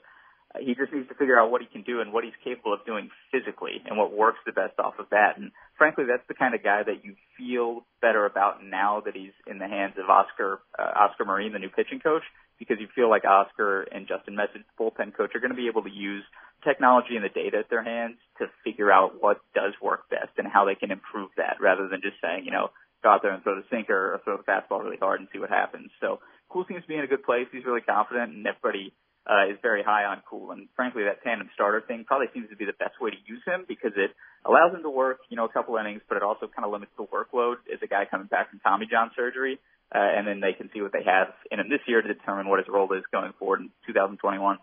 He 0.59 0.75
just 0.75 0.92
needs 0.92 1.07
to 1.09 1.14
figure 1.14 1.38
out 1.38 1.52
what 1.52 1.62
he 1.62 1.69
can 1.69 1.83
do 1.83 2.00
and 2.00 2.12
what 2.12 2.25
he's 2.25 2.35
capable 2.42 2.75
of 2.75 2.85
doing 2.85 3.09
physically 3.30 3.83
and 3.87 3.97
what 3.97 4.12
works 4.12 4.40
the 4.45 4.50
best 4.50 4.80
off 4.80 4.99
of 4.99 5.07
that. 5.11 5.38
And 5.38 5.52
frankly, 5.78 6.04
that's 6.09 6.26
the 6.26 6.35
kind 6.35 6.57
of 6.57 6.64
guy 6.64 6.83
that 6.83 7.04
you 7.04 7.14
feel 7.38 7.87
better 8.02 8.26
about 8.26 8.64
now 8.64 9.00
that 9.07 9.14
he's 9.14 9.30
in 9.47 9.59
the 9.59 9.69
hands 9.69 9.95
of 9.97 10.11
Oscar 10.11 10.59
uh, 10.76 10.90
Oscar 11.07 11.25
Marin, 11.25 11.52
the 11.52 11.61
new 11.61 11.69
pitching 11.71 12.00
coach, 12.00 12.25
because 12.59 12.78
you 12.80 12.88
feel 12.95 13.09
like 13.09 13.25
Oscar 13.25 13.83
and 13.83 14.09
Justin 14.09 14.35
Meccage, 14.35 14.66
bullpen 14.75 15.14
coach, 15.16 15.37
are 15.37 15.40
going 15.40 15.54
to 15.54 15.57
be 15.57 15.69
able 15.69 15.85
to 15.85 15.90
use 15.90 16.25
technology 16.64 17.14
and 17.14 17.25
the 17.25 17.30
data 17.30 17.59
at 17.59 17.71
their 17.71 17.85
hands 17.85 18.16
to 18.38 18.47
figure 18.64 18.90
out 18.90 19.23
what 19.23 19.40
does 19.54 19.73
work 19.80 20.11
best 20.11 20.35
and 20.37 20.49
how 20.49 20.64
they 20.66 20.75
can 20.75 20.90
improve 20.90 21.30
that, 21.37 21.57
rather 21.61 21.87
than 21.88 22.02
just 22.02 22.21
saying, 22.21 22.45
you 22.45 22.50
know, 22.50 22.71
go 23.02 23.09
out 23.09 23.23
there 23.23 23.33
and 23.33 23.42
throw 23.42 23.54
the 23.54 23.64
sinker 23.71 24.14
or 24.14 24.21
throw 24.25 24.37
the 24.37 24.42
fastball 24.42 24.83
really 24.83 24.99
hard 25.00 25.21
and 25.21 25.28
see 25.33 25.38
what 25.38 25.49
happens. 25.49 25.90
So 26.00 26.19
Kuhl 26.50 26.66
seems 26.66 26.83
to 26.83 26.88
be 26.88 26.97
in 26.97 27.04
a 27.04 27.07
good 27.07 27.23
place. 27.23 27.47
He's 27.52 27.64
really 27.64 27.80
confident, 27.80 28.35
and 28.35 28.45
everybody 28.45 28.92
uh, 29.29 29.50
is 29.50 29.59
very 29.62 29.83
high 29.83 30.05
on 30.05 30.23
Kuhl. 30.29 30.50
And 30.53 30.69
frankly, 30.77 31.05
that 31.05 31.23
tandem 31.23 31.50
starter 31.55 31.81
thing 31.81 32.05
probably 32.07 32.29
seems 32.33 32.49
to 32.50 32.57
be 32.57 32.65
the 32.65 32.79
best 32.79 33.00
way 33.00 33.11
to 33.11 33.17
use 33.27 33.43
him 33.47 33.65
because 33.69 33.93
it 33.97 34.11
allows 34.45 34.75
him 34.75 34.83
to 34.83 34.91
work, 34.91 35.21
you 35.29 35.37
know, 35.37 35.45
a 35.45 35.53
couple 35.53 35.77
innings, 35.77 36.00
but 36.09 36.17
it 36.17 36.23
also 36.23 36.49
kind 36.49 36.65
of 36.65 36.73
limits 36.73 36.93
the 36.97 37.05
workload 37.05 37.57
as 37.73 37.81
a 37.83 37.87
guy 37.87 38.05
coming 38.11 38.27
back 38.27 38.50
from 38.50 38.61
Tommy 38.61 38.87
John 38.91 39.11
surgery. 39.17 39.59
Uh, 39.93 39.99
and 39.99 40.27
then 40.27 40.41
they 40.41 40.53
can 40.53 40.71
see 40.73 40.81
what 40.81 40.93
they 40.93 41.03
have 41.05 41.35
in 41.50 41.59
him 41.59 41.69
this 41.69 41.81
year 41.87 42.00
to 42.00 42.07
determine 42.07 42.49
what 42.49 42.61
his 42.61 42.69
role 42.69 42.91
is 42.93 43.03
going 43.11 43.33
forward 43.39 43.61
in 43.61 43.71
2021. 43.89 44.59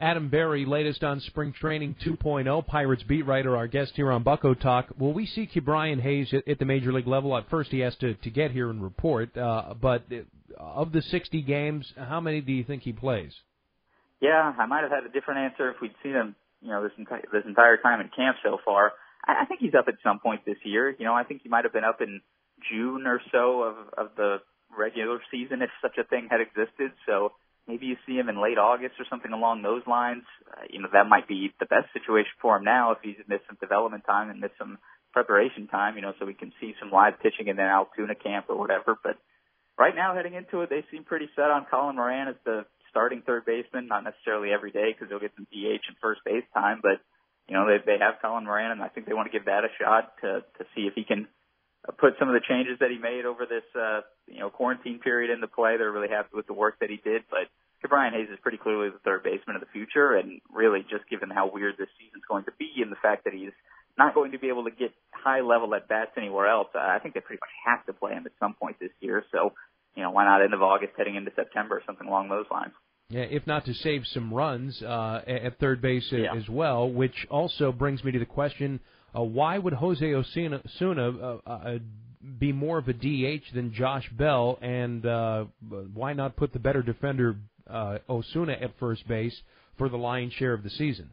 Adam 0.00 0.28
Berry, 0.28 0.64
latest 0.64 1.04
on 1.04 1.20
Spring 1.20 1.52
Training 1.52 1.94
2.0, 2.04 2.66
Pirates 2.66 3.02
beat 3.02 3.26
writer, 3.26 3.56
our 3.56 3.68
guest 3.68 3.92
here 3.94 4.10
on 4.10 4.22
Bucco 4.22 4.54
Talk. 4.54 4.88
Will 4.98 5.12
we 5.12 5.26
see 5.26 5.46
Ke'Bryan 5.46 6.00
Hayes 6.00 6.32
at, 6.32 6.48
at 6.48 6.58
the 6.58 6.64
major 6.64 6.90
league 6.90 7.06
level? 7.06 7.36
At 7.36 7.50
first, 7.50 7.70
he 7.70 7.80
has 7.80 7.94
to, 7.96 8.14
to 8.14 8.30
get 8.30 8.50
here 8.50 8.70
and 8.70 8.82
report. 8.82 9.36
Uh, 9.36 9.74
but 9.80 10.04
of 10.58 10.92
the 10.92 11.02
60 11.02 11.42
games, 11.42 11.92
how 11.96 12.20
many 12.20 12.40
do 12.40 12.50
you 12.50 12.64
think 12.64 12.82
he 12.82 12.92
plays? 12.92 13.32
Yeah, 14.20 14.52
I 14.58 14.66
might 14.66 14.82
have 14.82 14.90
had 14.90 15.04
a 15.04 15.12
different 15.12 15.40
answer 15.40 15.70
if 15.70 15.80
we'd 15.80 15.94
seen 16.02 16.12
him, 16.12 16.36
you 16.60 16.68
know, 16.68 16.82
this 16.82 16.92
entire 16.98 17.24
this 17.32 17.44
entire 17.46 17.78
time 17.78 18.00
in 18.00 18.08
camp 18.14 18.36
so 18.44 18.58
far. 18.64 18.92
I, 19.26 19.42
I 19.42 19.44
think 19.46 19.60
he's 19.60 19.74
up 19.74 19.88
at 19.88 19.94
some 20.04 20.20
point 20.20 20.44
this 20.44 20.60
year. 20.64 20.90
You 20.90 21.04
know, 21.04 21.14
I 21.14 21.24
think 21.24 21.40
he 21.42 21.48
might 21.48 21.64
have 21.64 21.72
been 21.72 21.84
up 21.84 22.00
in 22.00 22.20
June 22.70 23.06
or 23.06 23.20
so 23.32 23.62
of 23.62 23.76
of 23.96 24.16
the 24.16 24.38
regular 24.76 25.20
season 25.30 25.62
if 25.62 25.70
such 25.82 25.98
a 25.98 26.04
thing 26.04 26.28
had 26.30 26.40
existed. 26.40 26.92
So 27.06 27.32
maybe 27.66 27.86
you 27.86 27.96
see 28.06 28.14
him 28.14 28.28
in 28.28 28.42
late 28.42 28.58
August 28.58 29.00
or 29.00 29.06
something 29.08 29.32
along 29.32 29.62
those 29.62 29.82
lines. 29.86 30.24
Uh, 30.46 30.68
you 30.68 30.80
know, 30.80 30.88
that 30.92 31.08
might 31.08 31.26
be 31.26 31.52
the 31.58 31.66
best 31.66 31.92
situation 31.92 32.32
for 32.42 32.58
him 32.58 32.64
now 32.64 32.92
if 32.92 32.98
he's 33.02 33.16
missed 33.26 33.46
some 33.48 33.58
development 33.60 34.04
time 34.06 34.30
and 34.30 34.40
missed 34.40 34.58
some 34.58 34.78
preparation 35.12 35.66
time, 35.66 35.96
you 35.96 36.02
know, 36.02 36.12
so 36.18 36.26
we 36.26 36.34
can 36.34 36.52
see 36.60 36.74
some 36.78 36.90
live 36.90 37.14
pitching 37.20 37.48
in 37.48 37.58
an 37.58 37.66
Altoona 37.66 38.14
camp 38.14 38.46
or 38.48 38.56
whatever. 38.56 38.96
But 39.02 39.18
right 39.78 39.94
now, 39.94 40.14
heading 40.14 40.34
into 40.34 40.60
it, 40.62 40.70
they 40.70 40.84
seem 40.90 41.04
pretty 41.04 41.28
set 41.34 41.50
on 41.50 41.66
Colin 41.70 41.96
Moran 41.96 42.28
as 42.28 42.36
the 42.44 42.64
starting 42.90 43.22
third 43.22 43.46
baseman, 43.46 43.86
not 43.86 44.04
necessarily 44.04 44.52
every 44.52 44.70
day 44.70 44.92
because 44.92 45.08
he'll 45.08 45.22
get 45.22 45.32
some 45.36 45.46
DH 45.50 45.86
and 45.88 45.96
first 46.02 46.20
base 46.24 46.44
time, 46.52 46.80
but 46.82 47.00
you 47.48 47.54
know 47.54 47.66
they 47.66 47.78
they 47.84 47.98
have 47.98 48.20
Colin 48.20 48.44
Moran, 48.44 48.72
and 48.72 48.82
I 48.82 48.88
think 48.88 49.06
they 49.06 49.14
want 49.14 49.30
to 49.30 49.36
give 49.36 49.46
that 49.46 49.64
a 49.64 49.72
shot 49.80 50.12
to 50.22 50.44
to 50.58 50.62
see 50.74 50.86
if 50.86 50.94
he 50.94 51.04
can 51.04 51.26
put 51.98 52.14
some 52.18 52.28
of 52.28 52.34
the 52.34 52.44
changes 52.46 52.78
that 52.80 52.90
he 52.90 52.98
made 52.98 53.24
over 53.24 53.46
this 53.46 53.64
uh, 53.74 54.02
you 54.28 54.40
know 54.40 54.50
quarantine 54.50 54.98
period 54.98 55.30
into 55.30 55.48
play. 55.48 55.76
They're 55.78 55.92
really 55.92 56.12
happy 56.12 56.34
with 56.34 56.46
the 56.46 56.54
work 56.54 56.78
that 56.80 56.90
he 56.90 57.00
did, 57.02 57.22
but 57.30 57.48
Brian 57.88 58.12
Hayes 58.12 58.28
is 58.30 58.38
pretty 58.42 58.58
clearly 58.58 58.90
the 58.90 59.00
third 59.02 59.24
baseman 59.24 59.56
of 59.56 59.62
the 59.62 59.72
future, 59.72 60.14
and 60.14 60.40
really 60.52 60.84
just 60.90 61.08
given 61.08 61.30
how 61.30 61.50
weird 61.50 61.76
this 61.78 61.88
season's 61.98 62.24
going 62.28 62.44
to 62.44 62.52
be 62.58 62.82
and 62.82 62.92
the 62.92 63.00
fact 63.00 63.24
that 63.24 63.32
he's 63.32 63.54
not 63.98 64.14
going 64.14 64.32
to 64.32 64.38
be 64.38 64.48
able 64.48 64.64
to 64.64 64.70
get 64.70 64.92
high 65.12 65.40
level 65.40 65.74
at 65.74 65.88
bats 65.88 66.12
anywhere 66.16 66.46
else, 66.46 66.68
I 66.74 66.98
think 67.00 67.14
they 67.14 67.20
pretty 67.20 67.40
much 67.40 67.54
have 67.66 67.84
to 67.86 67.92
play 67.92 68.12
him 68.12 68.24
at 68.26 68.32
some 68.38 68.54
point 68.54 68.76
this 68.78 68.94
year. 69.00 69.24
So 69.32 69.52
you 69.96 70.02
know, 70.02 70.10
why 70.10 70.24
not 70.24 70.42
end 70.42 70.54
of 70.54 70.62
August 70.62 70.92
heading 70.96 71.16
into 71.16 71.30
September 71.34 71.76
or 71.76 71.82
something 71.86 72.06
along 72.06 72.28
those 72.28 72.46
lines. 72.50 72.72
Yeah, 73.08 73.22
if 73.22 73.46
not 73.46 73.64
to 73.64 73.74
save 73.74 74.06
some 74.06 74.32
runs 74.32 74.80
uh, 74.82 75.22
at 75.26 75.58
third 75.58 75.82
base 75.82 76.06
yeah. 76.12 76.32
as 76.34 76.48
well, 76.48 76.88
which 76.88 77.26
also 77.28 77.72
brings 77.72 78.04
me 78.04 78.12
to 78.12 78.20
the 78.20 78.26
question: 78.26 78.78
uh, 79.16 79.22
Why 79.22 79.58
would 79.58 79.74
Jose 79.74 80.14
Osuna, 80.14 80.60
Osuna 80.64 81.10
uh, 81.10 81.38
uh, 81.44 81.78
be 82.38 82.52
more 82.52 82.78
of 82.78 82.88
a 82.88 82.92
DH 82.92 83.52
than 83.52 83.72
Josh 83.74 84.08
Bell, 84.16 84.58
and 84.62 85.04
uh, 85.04 85.46
why 85.92 86.12
not 86.12 86.36
put 86.36 86.52
the 86.52 86.60
better 86.60 86.82
defender 86.82 87.36
uh, 87.68 87.98
Osuna 88.08 88.52
at 88.52 88.78
first 88.78 89.06
base 89.08 89.36
for 89.76 89.88
the 89.88 89.96
lion's 89.96 90.32
share 90.34 90.52
of 90.52 90.62
the 90.62 90.70
season? 90.70 91.10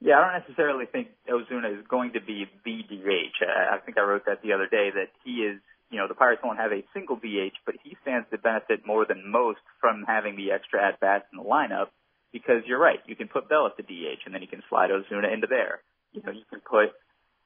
Yeah, 0.00 0.18
I 0.18 0.30
don't 0.30 0.46
necessarily 0.46 0.84
think 0.86 1.08
Osuna 1.28 1.70
is 1.70 1.84
going 1.90 2.12
to 2.12 2.20
be 2.20 2.46
the 2.64 2.82
DH. 2.82 3.42
I 3.42 3.78
think 3.84 3.98
I 3.98 4.02
wrote 4.02 4.26
that 4.26 4.42
the 4.42 4.52
other 4.52 4.68
day 4.68 4.90
that 4.94 5.08
he 5.24 5.42
is 5.42 5.60
you 5.90 5.98
know, 5.98 6.08
the 6.08 6.14
Pirates 6.14 6.42
won't 6.44 6.58
have 6.58 6.72
a 6.72 6.84
single 6.92 7.16
DH, 7.16 7.56
but 7.64 7.76
he 7.82 7.96
stands 8.02 8.26
to 8.30 8.38
benefit 8.38 8.86
more 8.86 9.06
than 9.06 9.30
most 9.30 9.60
from 9.80 10.04
having 10.06 10.36
the 10.36 10.52
extra 10.52 10.86
at 10.86 11.00
bats 11.00 11.24
in 11.32 11.38
the 11.38 11.44
lineup 11.44 11.88
because 12.32 12.62
you're 12.66 12.80
right. 12.80 13.00
You 13.06 13.16
can 13.16 13.28
put 13.28 13.48
Bell 13.48 13.66
at 13.66 13.76
the 13.76 13.82
DH 13.82 14.26
and 14.26 14.34
then 14.34 14.42
you 14.42 14.48
can 14.48 14.62
slide 14.68 14.90
Osuna 14.90 15.28
into 15.32 15.46
there. 15.46 15.80
You 16.12 16.22
know, 16.22 16.32
you 16.32 16.44
can 16.50 16.60
put 16.60 16.92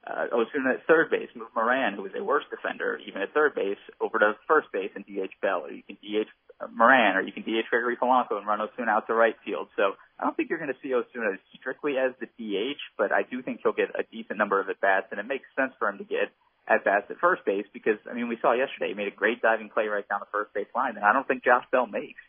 uh, 0.02 0.26
Osuna 0.34 0.74
at 0.74 0.86
third 0.86 1.10
base, 1.10 1.30
move 1.36 1.54
Moran, 1.54 1.94
who 1.94 2.04
is 2.06 2.12
a 2.18 2.24
worse 2.24 2.44
defender, 2.50 2.98
even 3.06 3.22
at 3.22 3.32
third 3.32 3.54
base, 3.54 3.78
over 4.00 4.18
to 4.18 4.34
first 4.48 4.66
base 4.72 4.90
and 4.94 5.06
DH 5.06 5.38
Bell, 5.40 5.62
or 5.62 5.70
you 5.70 5.82
can 5.86 5.94
DH 6.02 6.26
uh, 6.58 6.66
Moran, 6.74 7.16
or 7.16 7.22
you 7.22 7.30
can 7.30 7.44
DH 7.44 7.70
Gregory 7.70 7.96
Polanco 7.96 8.34
and 8.38 8.46
run 8.46 8.60
Osuna 8.60 8.90
out 8.90 9.06
to 9.06 9.14
right 9.14 9.36
field. 9.44 9.68
So 9.76 9.94
I 10.18 10.24
don't 10.24 10.36
think 10.36 10.50
you're 10.50 10.58
going 10.58 10.74
to 10.74 10.80
see 10.82 10.94
Osuna 10.94 11.38
strictly 11.54 11.94
as 11.98 12.12
the 12.18 12.26
DH, 12.26 12.82
but 12.98 13.12
I 13.12 13.22
do 13.22 13.42
think 13.42 13.60
he'll 13.62 13.72
get 13.72 13.94
a 13.94 14.02
decent 14.10 14.38
number 14.38 14.60
of 14.60 14.68
at 14.68 14.80
bats, 14.80 15.06
and 15.12 15.20
it 15.20 15.26
makes 15.26 15.46
sense 15.54 15.72
for 15.78 15.88
him 15.88 15.98
to 15.98 16.04
get 16.04 16.34
at 16.72 16.84
bats 16.84 17.06
at 17.10 17.18
first 17.18 17.44
base 17.44 17.66
because 17.72 17.98
I 18.10 18.14
mean 18.14 18.28
we 18.28 18.38
saw 18.40 18.52
yesterday 18.52 18.88
he 18.88 18.94
made 18.94 19.08
a 19.08 19.16
great 19.16 19.42
diving 19.42 19.68
play 19.68 19.86
right 19.86 20.08
down 20.08 20.20
the 20.20 20.32
first 20.32 20.54
base 20.54 20.70
line 20.74 20.94
that 20.94 21.04
I 21.04 21.12
don't 21.12 21.26
think 21.28 21.44
Josh 21.44 21.64
Bell 21.70 21.86
makes. 21.86 22.20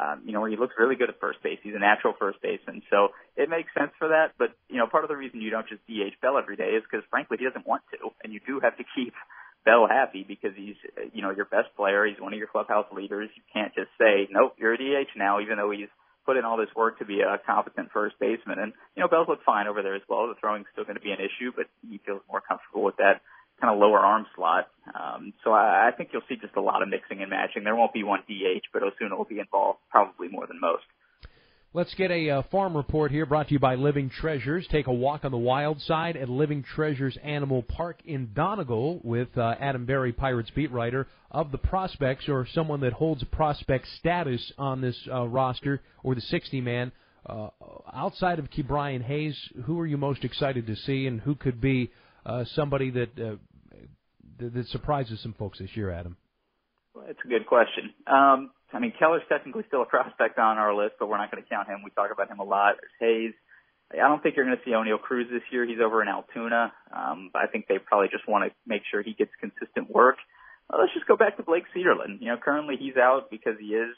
Um, 0.00 0.22
you 0.24 0.32
know, 0.32 0.44
he 0.46 0.56
looks 0.56 0.74
really 0.78 0.96
good 0.96 1.10
at 1.10 1.20
first 1.20 1.42
base. 1.42 1.58
He's 1.62 1.74
a 1.74 1.78
natural 1.78 2.14
first 2.18 2.40
baseman, 2.40 2.80
so 2.88 3.08
it 3.36 3.50
makes 3.50 3.68
sense 3.76 3.90
for 3.98 4.08
that. 4.08 4.32
But 4.38 4.56
you 4.68 4.78
know, 4.78 4.86
part 4.86 5.04
of 5.04 5.10
the 5.10 5.16
reason 5.16 5.42
you 5.42 5.50
don't 5.50 5.68
just 5.68 5.84
DH 5.86 6.16
Bell 6.22 6.38
every 6.38 6.56
day 6.56 6.78
is 6.78 6.82
because 6.88 7.04
frankly 7.10 7.36
he 7.38 7.44
doesn't 7.44 7.66
want 7.66 7.82
to, 7.92 8.08
and 8.24 8.32
you 8.32 8.40
do 8.46 8.60
have 8.60 8.76
to 8.78 8.84
keep 8.96 9.12
Bell 9.64 9.86
happy 9.86 10.24
because 10.26 10.56
he's 10.56 10.76
you 11.12 11.20
know 11.20 11.30
your 11.30 11.44
best 11.44 11.68
player. 11.76 12.06
He's 12.06 12.20
one 12.20 12.32
of 12.32 12.38
your 12.38 12.48
clubhouse 12.48 12.86
leaders. 12.92 13.28
You 13.36 13.42
can't 13.52 13.74
just 13.74 13.90
say 14.00 14.28
nope, 14.30 14.54
you're 14.56 14.74
a 14.74 14.78
DH 14.78 15.12
now, 15.16 15.40
even 15.40 15.58
though 15.58 15.70
he's 15.70 15.92
put 16.24 16.36
in 16.36 16.44
all 16.44 16.56
this 16.56 16.72
work 16.76 16.98
to 16.98 17.04
be 17.04 17.20
a 17.20 17.38
competent 17.44 17.90
first 17.92 18.14
baseman. 18.20 18.58
And 18.58 18.72
you 18.96 19.02
know, 19.02 19.08
Bell's 19.08 19.28
looked 19.28 19.44
fine 19.44 19.66
over 19.66 19.82
there 19.82 19.96
as 19.96 20.02
well. 20.08 20.28
The 20.28 20.38
throwing's 20.40 20.66
still 20.72 20.84
going 20.84 20.96
to 20.96 21.02
be 21.02 21.10
an 21.10 21.20
issue, 21.20 21.52
but 21.54 21.66
he 21.82 22.00
feels 22.06 22.22
more 22.30 22.40
comfortable 22.40 22.84
with 22.84 22.96
that 22.96 23.20
kind 23.60 23.72
of 23.72 23.80
lower 23.80 23.98
arm 23.98 24.26
slot. 24.34 24.68
Um, 24.94 25.32
so 25.44 25.52
I, 25.52 25.88
I 25.88 25.90
think 25.96 26.10
you'll 26.12 26.22
see 26.28 26.36
just 26.36 26.56
a 26.56 26.60
lot 26.60 26.82
of 26.82 26.88
mixing 26.88 27.20
and 27.20 27.30
matching. 27.30 27.64
There 27.64 27.76
won't 27.76 27.92
be 27.92 28.02
one 28.02 28.20
DH, 28.28 28.66
but 28.72 28.82
Osuna 28.82 29.16
will 29.16 29.24
be 29.24 29.38
involved 29.38 29.78
probably 29.90 30.28
more 30.28 30.46
than 30.46 30.60
most. 30.60 30.84
Let's 31.72 31.94
get 31.94 32.10
a 32.10 32.30
uh, 32.30 32.42
farm 32.50 32.76
report 32.76 33.12
here 33.12 33.24
brought 33.24 33.46
to 33.46 33.52
you 33.52 33.60
by 33.60 33.76
Living 33.76 34.10
Treasures. 34.10 34.66
Take 34.72 34.88
a 34.88 34.92
walk 34.92 35.24
on 35.24 35.30
the 35.30 35.38
wild 35.38 35.80
side 35.80 36.16
at 36.16 36.28
Living 36.28 36.64
Treasures 36.64 37.16
Animal 37.22 37.62
Park 37.62 38.00
in 38.04 38.30
Donegal 38.34 39.00
with 39.04 39.28
uh, 39.38 39.54
Adam 39.60 39.86
Berry, 39.86 40.12
Pirates 40.12 40.50
beat 40.50 40.72
writer 40.72 41.06
of 41.30 41.52
the 41.52 41.58
prospects 41.58 42.28
or 42.28 42.44
someone 42.52 42.80
that 42.80 42.94
holds 42.94 43.22
prospect 43.22 43.86
status 44.00 44.52
on 44.58 44.80
this 44.80 44.98
uh, 45.12 45.28
roster 45.28 45.80
or 46.02 46.16
the 46.16 46.20
60 46.22 46.60
man. 46.60 46.90
Uh, 47.24 47.50
outside 47.94 48.40
of 48.40 48.50
Ke'Bryan 48.50 49.04
Hayes, 49.04 49.38
who 49.64 49.78
are 49.78 49.86
you 49.86 49.96
most 49.96 50.24
excited 50.24 50.66
to 50.66 50.74
see 50.74 51.06
and 51.06 51.20
who 51.20 51.36
could 51.36 51.60
be 51.60 51.92
uh, 52.26 52.44
somebody 52.56 52.90
that 52.90 53.18
uh, 53.18 53.36
that, 54.40 54.66
surprises 54.68 55.20
some 55.22 55.34
folks 55.34 55.58
this 55.58 55.76
year, 55.76 55.90
Adam? 55.90 56.16
Well, 56.94 57.04
that's 57.06 57.18
a 57.24 57.28
good 57.28 57.46
question. 57.46 57.94
Um, 58.06 58.50
I 58.72 58.78
mean, 58.78 58.92
Keller's 58.98 59.22
technically 59.28 59.64
still 59.68 59.82
a 59.82 59.86
prospect 59.86 60.38
on 60.38 60.58
our 60.58 60.74
list, 60.74 60.94
but 60.98 61.08
we're 61.08 61.18
not 61.18 61.30
going 61.30 61.42
to 61.42 61.48
count 61.48 61.68
him. 61.68 61.82
We 61.84 61.90
talk 61.90 62.10
about 62.12 62.30
him 62.30 62.38
a 62.38 62.44
lot. 62.44 62.76
There's 62.80 62.98
Hayes. 63.00 63.34
I 63.92 64.06
don't 64.06 64.22
think 64.22 64.36
you're 64.36 64.44
going 64.44 64.56
to 64.56 64.64
see 64.64 64.70
Oneil 64.70 65.00
Cruz 65.00 65.26
this 65.30 65.42
year. 65.50 65.66
He's 65.66 65.82
over 65.82 66.00
in 66.00 66.08
Altoona. 66.08 66.72
Um, 66.94 67.30
I 67.34 67.48
think 67.48 67.66
they 67.66 67.78
probably 67.78 68.08
just 68.08 68.28
want 68.28 68.44
to 68.46 68.54
make 68.66 68.82
sure 68.88 69.02
he 69.02 69.14
gets 69.14 69.32
consistent 69.40 69.90
work. 69.90 70.16
Let's 70.70 70.94
just 70.94 71.06
go 71.06 71.16
back 71.16 71.36
to 71.36 71.42
Blake 71.42 71.64
Cederlind. 71.74 72.20
You 72.20 72.28
know, 72.28 72.36
currently 72.36 72.76
he's 72.78 72.96
out 72.96 73.26
because 73.30 73.58
he 73.58 73.74
is, 73.74 73.90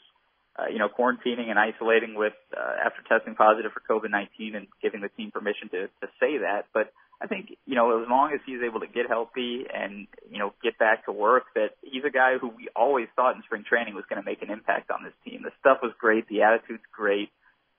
uh, 0.57 0.65
you 0.73 0.79
know, 0.79 0.89
quarantining 0.89 1.53
and 1.53 1.59
isolating 1.59 2.15
with 2.15 2.33
uh, 2.57 2.81
after 2.83 3.05
testing 3.07 3.35
positive 3.35 3.71
for 3.71 3.85
COVID-19 3.85 4.57
and 4.57 4.67
giving 4.81 5.01
the 5.01 5.09
team 5.09 5.29
permission 5.29 5.69
to 5.69 5.81
to 6.01 6.07
say 6.19 6.41
that. 6.41 6.65
But 6.73 6.89
I 7.23 7.27
think, 7.27 7.55
you 7.65 7.75
know, 7.75 8.03
as 8.03 8.09
long 8.09 8.33
as 8.33 8.41
he's 8.45 8.59
able 8.67 8.81
to 8.81 8.87
get 8.87 9.07
healthy 9.07 9.63
and, 9.73 10.07
you 10.29 10.39
know, 10.39 10.53
get 10.61 10.77
back 10.77 11.05
to 11.05 11.13
work, 11.13 11.45
that 11.55 11.69
he's 11.81 12.03
a 12.05 12.11
guy 12.11 12.37
who 12.39 12.49
we 12.49 12.67
always 12.75 13.07
thought 13.15 13.37
in 13.37 13.43
spring 13.43 13.63
training 13.63 13.95
was 13.95 14.03
going 14.09 14.21
to 14.21 14.29
make 14.29 14.41
an 14.41 14.51
impact 14.51 14.91
on 14.91 15.05
this 15.05 15.13
team. 15.23 15.39
The 15.41 15.55
stuff 15.61 15.77
was 15.81 15.93
great. 15.97 16.27
The 16.27 16.41
attitude's 16.41 16.83
great. 16.91 17.29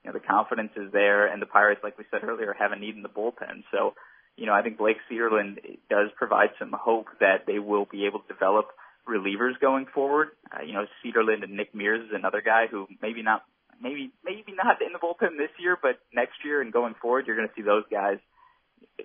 You 0.03 0.09
know, 0.09 0.13
the 0.15 0.25
confidence 0.25 0.73
is 0.77 0.91
there. 0.93 1.27
And 1.27 1.43
the 1.43 1.47
Pirates, 1.47 1.83
like 1.85 1.99
we 1.99 2.05
said 2.11 2.25
earlier, 2.25 2.57
have 2.59 2.73
a 2.73 2.79
need 2.79 2.97
in 2.97 3.03
the 3.03 3.11
bullpen. 3.11 3.69
So, 3.71 3.93
you 4.39 4.47
know, 4.47 4.55
I 4.55 4.63
think 4.63 4.79
Blake 4.79 4.97
Cederlind 5.13 5.61
does 5.91 6.09
provide 6.17 6.57
some 6.59 6.73
hope 6.73 7.09
that 7.21 7.45
they 7.47 7.59
will 7.59 7.85
be 7.85 8.07
able 8.07 8.21
to 8.21 8.29
develop 8.33 8.69
relievers 9.07 9.61
going 9.61 9.85
forward. 9.95 10.29
Uh, 10.51 10.63
you 10.65 10.73
know, 10.73 10.87
Cederlind 11.05 11.45
and 11.45 11.53
Nick 11.53 11.75
Mears 11.75 12.01
is 12.01 12.15
another 12.15 12.41
guy 12.41 12.65
who 12.71 12.87
maybe 13.03 13.21
not, 13.21 13.45
maybe, 13.79 14.11
maybe 14.25 14.57
not 14.57 14.81
in 14.81 14.95
the 14.95 14.99
bullpen 14.99 15.37
this 15.37 15.53
year, 15.61 15.77
but 15.81 16.01
next 16.15 16.41
year 16.47 16.63
and 16.63 16.73
going 16.73 16.95
forward, 16.95 17.27
you're 17.27 17.37
going 17.37 17.49
to 17.49 17.55
see 17.55 17.61
those 17.61 17.85
guys– 17.91 18.17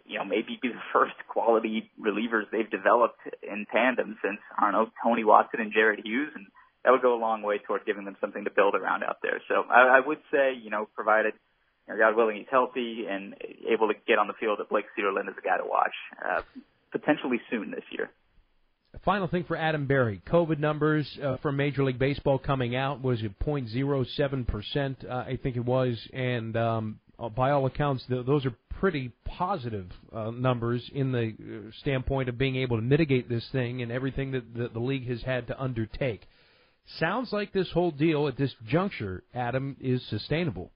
you 0.06 0.18
know, 0.18 0.26
maybe 0.26 0.60
be 0.62 0.70
the 0.70 0.82
first 0.94 1.16
quality 1.28 1.92
relievers 2.00 2.50
they've 2.52 2.70
developed 2.70 3.20
in 3.44 3.66
tandem 3.72 4.18
since, 4.24 4.40
I 4.58 4.66
don't 4.66 4.74
know, 4.74 4.90
Tony 5.04 5.24
Watson 5.24 5.62
and 5.62 5.74
Jared 5.74 6.02
Hughes. 6.04 6.32
And 6.36 6.48
that 6.84 6.92
would 6.92 7.02
go 7.02 7.16
a 7.16 7.20
long 7.20 7.42
way 7.42 7.60
toward 7.60 7.86
giving 7.86 8.06
them 8.06 8.18
something 8.22 8.44
to 8.46 8.52
build 8.52 8.76
around 8.76 9.04
out 9.04 9.18
there. 9.22 9.42
So 9.48 9.64
I, 9.70 9.98
I 9.98 10.00
would 10.06 10.20
say, 10.32 10.54
you 10.62 10.70
know, 10.70 10.88
provided 10.96 11.34
you 11.88 11.94
know, 11.94 12.00
God 12.00 12.16
willing, 12.16 12.38
he's 12.38 12.48
healthy 12.50 13.06
and 13.10 13.36
able 13.70 13.88
to 13.88 13.94
get 14.08 14.20
on 14.20 14.28
the 14.28 14.34
field, 14.40 14.60
that 14.60 14.70
Blake 14.70 14.86
Cederlind 14.98 15.30
is 15.30 15.36
a 15.38 15.42
guy 15.42 15.58
to 15.58 15.66
watch 15.66 15.94
uh, 16.24 16.42
potentially 16.92 17.42
soon 17.50 17.72
this 17.72 17.84
year. 17.92 18.10
Final 19.06 19.28
thing 19.28 19.44
for 19.44 19.56
Adam 19.56 19.86
Berry. 19.86 20.22
COVID 20.28 20.60
numbers 20.60 21.08
uh, 21.24 21.38
from 21.38 21.56
Major 21.58 21.84
League 21.84 22.00
Baseball 22.00 22.40
coming 22.40 22.76
out 22.76 23.02
was 23.02 23.22
it 23.22 23.38
0.07 23.40 24.48
percent, 24.48 25.06
uh, 25.08 25.14
I 25.14 25.40
think 25.42 25.56
it 25.56 25.66
was, 25.66 25.98
and 26.12 26.58
um, 26.58 27.00
uh, 27.20 27.30
by 27.30 27.52
all 27.52 27.66
accounts, 27.66 28.06
th- 28.08 28.26
those 28.26 28.46
are 28.46 28.54
pretty 28.80 29.12
positive 29.26 29.88
uh, 30.14 30.32
numbers 30.32 30.90
in 30.94 31.12
the 31.12 31.34
uh, 31.40 31.72
standpoint 31.82 32.30
of 32.30 32.38
being 32.38 32.56
able 32.56 32.78
to 32.78 32.82
mitigate 32.84 33.28
this 33.28 33.48
thing 33.52 33.82
and 33.82 33.92
everything 33.92 34.32
that 34.32 34.54
the, 34.54 34.70
the 34.70 34.80
league 34.80 35.08
has 35.08 35.22
had 35.22 35.48
to 35.48 35.62
undertake. 35.62 36.22
Sounds 36.98 37.32
like 37.32 37.52
this 37.52 37.70
whole 37.72 37.92
deal 37.92 38.28
at 38.28 38.38
this 38.38 38.54
juncture, 38.68 39.24
Adam, 39.34 39.76
is 39.80 40.02
sustainable. 40.10 40.72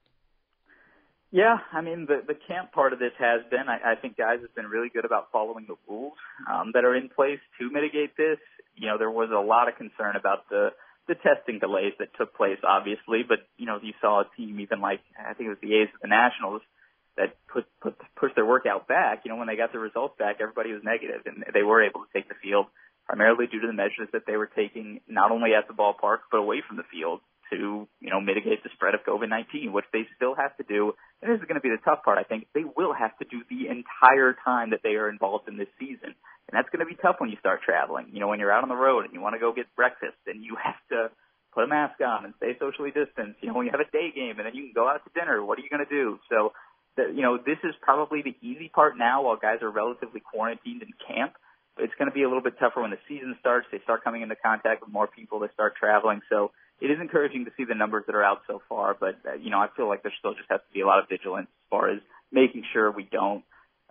Yeah, 1.31 1.57
I 1.71 1.81
mean 1.81 2.05
the 2.07 2.21
the 2.27 2.37
camp 2.47 2.71
part 2.73 2.93
of 2.93 2.99
this 2.99 3.13
has 3.17 3.41
been. 3.49 3.65
I, 3.67 3.93
I 3.93 3.95
think 3.95 4.17
guys 4.17 4.37
have 4.41 4.53
been 4.53 4.67
really 4.67 4.89
good 4.93 5.03
about 5.03 5.29
following 5.31 5.65
the 5.67 5.73
rules 5.89 6.13
um, 6.45 6.69
that 6.75 6.85
are 6.85 6.95
in 6.95 7.09
place 7.09 7.39
to 7.59 7.71
mitigate 7.71 8.15
this. 8.15 8.37
You 8.75 8.89
know, 8.89 8.99
there 8.99 9.09
was 9.09 9.29
a 9.33 9.41
lot 9.41 9.67
of 9.67 9.75
concern 9.75 10.15
about 10.15 10.47
the 10.49 10.69
the 11.07 11.15
testing 11.15 11.59
delays 11.59 11.93
that 11.99 12.09
took 12.17 12.35
place, 12.35 12.59
obviously, 12.63 13.23
but 13.27 13.39
you 13.57 13.65
know, 13.65 13.79
you 13.81 13.93
saw 13.99 14.21
a 14.21 14.27
team 14.37 14.59
even 14.59 14.81
like 14.81 15.01
I 15.19 15.33
think 15.33 15.47
it 15.47 15.55
was 15.55 15.61
the 15.61 15.75
A's 15.75 15.89
the 16.01 16.07
Nationals 16.07 16.61
that 17.17 17.35
put 17.47 17.65
put 17.81 17.95
pushed 18.15 18.35
their 18.35 18.45
workout 18.45 18.87
back. 18.87 19.21
You 19.25 19.31
know, 19.31 19.37
when 19.37 19.47
they 19.47 19.55
got 19.55 19.71
the 19.71 19.79
results 19.79 20.15
back, 20.17 20.37
everybody 20.41 20.71
was 20.71 20.81
negative, 20.83 21.25
and 21.25 21.43
they 21.53 21.63
were 21.63 21.83
able 21.83 22.01
to 22.01 22.11
take 22.13 22.29
the 22.29 22.39
field 22.41 22.67
primarily 23.05 23.47
due 23.47 23.59
to 23.59 23.67
the 23.67 23.73
measures 23.73 24.07
that 24.13 24.23
they 24.25 24.37
were 24.37 24.47
taking, 24.47 25.01
not 25.07 25.31
only 25.31 25.51
at 25.53 25.67
the 25.67 25.73
ballpark 25.73 26.23
but 26.31 26.37
away 26.37 26.63
from 26.65 26.77
the 26.77 26.87
field 26.91 27.19
to, 27.51 27.87
you 27.99 28.09
know, 28.09 28.21
mitigate 28.21 28.63
the 28.63 28.69
spread 28.73 28.95
of 28.95 29.01
COVID-19, 29.03 29.71
which 29.71 29.85
they 29.91 30.07
still 30.15 30.35
have 30.35 30.55
to 30.57 30.63
do. 30.63 30.93
And 31.21 31.31
this 31.31 31.39
is 31.39 31.45
going 31.45 31.59
to 31.59 31.61
be 31.61 31.69
the 31.69 31.83
tough 31.83 32.03
part, 32.03 32.17
I 32.17 32.23
think. 32.23 32.47
They 32.53 32.63
will 32.63 32.93
have 32.93 33.17
to 33.19 33.25
do 33.25 33.43
the 33.49 33.67
entire 33.67 34.35
time 34.45 34.71
that 34.71 34.79
they 34.83 34.95
are 34.95 35.09
involved 35.09 35.47
in 35.47 35.57
this 35.57 35.67
season. 35.79 36.15
And 36.53 36.61
that's 36.61 36.69
going 36.69 36.85
to 36.85 36.89
be 36.89 36.93
tough 37.01 37.15
when 37.17 37.31
you 37.31 37.37
start 37.41 37.65
traveling. 37.65 38.13
You 38.13 38.19
know, 38.19 38.27
when 38.27 38.37
you're 38.37 38.53
out 38.53 38.61
on 38.61 38.69
the 38.69 38.77
road 38.77 39.05
and 39.05 39.13
you 39.13 39.19
want 39.19 39.33
to 39.33 39.39
go 39.39 39.51
get 39.51 39.65
breakfast 39.75 40.21
and 40.27 40.45
you 40.45 40.55
have 40.63 40.77
to 40.93 41.09
put 41.49 41.63
a 41.63 41.67
mask 41.67 41.97
on 42.05 42.25
and 42.25 42.33
stay 42.37 42.53
socially 42.61 42.93
distanced. 42.93 43.41
You 43.41 43.49
know, 43.49 43.57
when 43.57 43.65
you 43.65 43.73
have 43.73 43.81
a 43.81 43.89
day 43.89 44.13
game 44.13 44.37
and 44.37 44.45
then 44.45 44.53
you 44.53 44.69
can 44.69 44.73
go 44.77 44.87
out 44.87 45.01
to 45.01 45.09
dinner, 45.17 45.43
what 45.43 45.57
are 45.57 45.65
you 45.65 45.69
going 45.73 45.81
to 45.81 45.89
do? 45.89 46.19
So, 46.29 46.53
the, 46.95 47.09
you 47.09 47.25
know, 47.25 47.41
this 47.41 47.57
is 47.63 47.73
probably 47.81 48.21
the 48.21 48.37
easy 48.45 48.69
part 48.69 48.97
now 48.97 49.25
while 49.25 49.35
guys 49.35 49.65
are 49.65 49.69
relatively 49.69 50.21
quarantined 50.21 50.83
in 50.83 50.93
camp. 51.01 51.33
It's 51.79 51.93
going 51.97 52.05
to 52.05 52.13
be 52.13 52.21
a 52.21 52.29
little 52.29 52.45
bit 52.45 52.59
tougher 52.59 52.85
when 52.85 52.91
the 52.91 53.01
season 53.09 53.33
starts. 53.39 53.65
They 53.71 53.81
start 53.81 54.03
coming 54.03 54.21
into 54.21 54.35
contact 54.35 54.85
with 54.85 54.93
more 54.93 55.07
people. 55.07 55.39
They 55.39 55.49
start 55.57 55.73
traveling. 55.75 56.21
So 56.29 56.51
it 56.81 56.91
is 56.91 57.01
encouraging 57.01 57.45
to 57.45 57.51
see 57.57 57.65
the 57.65 57.73
numbers 57.73 58.03
that 58.05 58.13
are 58.13 58.23
out 58.23 58.41
so 58.45 58.61
far, 58.69 58.93
but 58.93 59.17
uh, 59.25 59.33
you 59.41 59.49
know 59.49 59.57
I 59.57 59.69
feel 59.75 59.87
like 59.87 60.03
there 60.03 60.13
still 60.19 60.35
just 60.35 60.49
has 60.51 60.59
to 60.59 60.73
be 60.73 60.81
a 60.81 60.85
lot 60.85 60.99
of 60.99 61.09
vigilance 61.09 61.47
as 61.49 61.69
far 61.71 61.89
as 61.89 61.99
making 62.31 62.63
sure 62.73 62.91
we 62.91 63.09
don't 63.09 63.43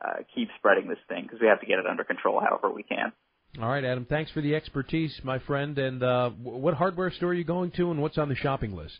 uh, 0.02 0.22
keep 0.34 0.48
spreading 0.58 0.88
this 0.88 0.98
thing 1.08 1.22
because 1.22 1.40
we 1.40 1.46
have 1.46 1.60
to 1.60 1.66
get 1.66 1.78
it 1.78 1.86
under 1.86 2.04
control 2.04 2.40
however 2.40 2.70
we 2.72 2.82
can. 2.82 3.12
All 3.60 3.68
right, 3.68 3.84
Adam. 3.84 4.06
Thanks 4.08 4.30
for 4.30 4.40
the 4.40 4.54
expertise, 4.54 5.20
my 5.24 5.38
friend. 5.40 5.78
And 5.78 6.02
uh, 6.02 6.30
what 6.30 6.74
hardware 6.74 7.10
store 7.10 7.30
are 7.30 7.34
you 7.34 7.44
going 7.44 7.70
to, 7.72 7.90
and 7.90 8.00
what's 8.00 8.16
on 8.16 8.28
the 8.28 8.34
shopping 8.34 8.74
list? 8.74 8.98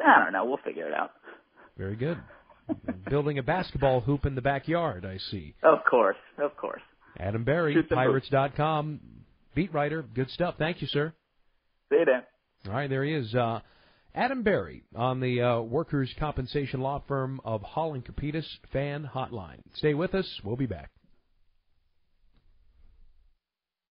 I 0.00 0.22
don't 0.22 0.32
know. 0.32 0.44
We'll 0.44 0.60
figure 0.64 0.86
it 0.86 0.94
out. 0.94 1.10
Very 1.76 1.96
good. 1.96 2.18
Building 3.10 3.38
a 3.38 3.42
basketball 3.42 4.00
hoop 4.00 4.24
in 4.24 4.34
the 4.34 4.40
backyard, 4.40 5.04
I 5.04 5.18
see. 5.30 5.54
Of 5.62 5.80
course, 5.88 6.16
of 6.38 6.56
course. 6.56 6.82
Adam 7.18 7.44
Berry, 7.44 7.76
Pirates.com, 7.82 9.00
beat 9.54 9.74
writer. 9.74 10.02
Good 10.14 10.30
stuff. 10.30 10.54
Thank 10.58 10.80
you, 10.80 10.86
sir. 10.86 11.12
See 11.90 11.98
you, 11.98 12.04
Dan. 12.04 12.22
All 12.66 12.72
right, 12.72 12.88
there 12.88 13.04
he 13.04 13.14
is. 13.14 13.34
Uh, 13.34 13.60
Adam 14.14 14.42
Berry 14.42 14.82
on 14.94 15.20
the 15.20 15.40
uh, 15.40 15.60
workers' 15.60 16.14
compensation 16.18 16.80
law 16.80 17.02
firm 17.08 17.40
of 17.44 17.62
Holland 17.62 18.04
Capitas 18.04 18.46
Fan 18.70 19.08
Hotline. 19.14 19.60
Stay 19.74 19.94
with 19.94 20.14
us. 20.14 20.40
We'll 20.44 20.56
be 20.56 20.66
back. 20.66 20.90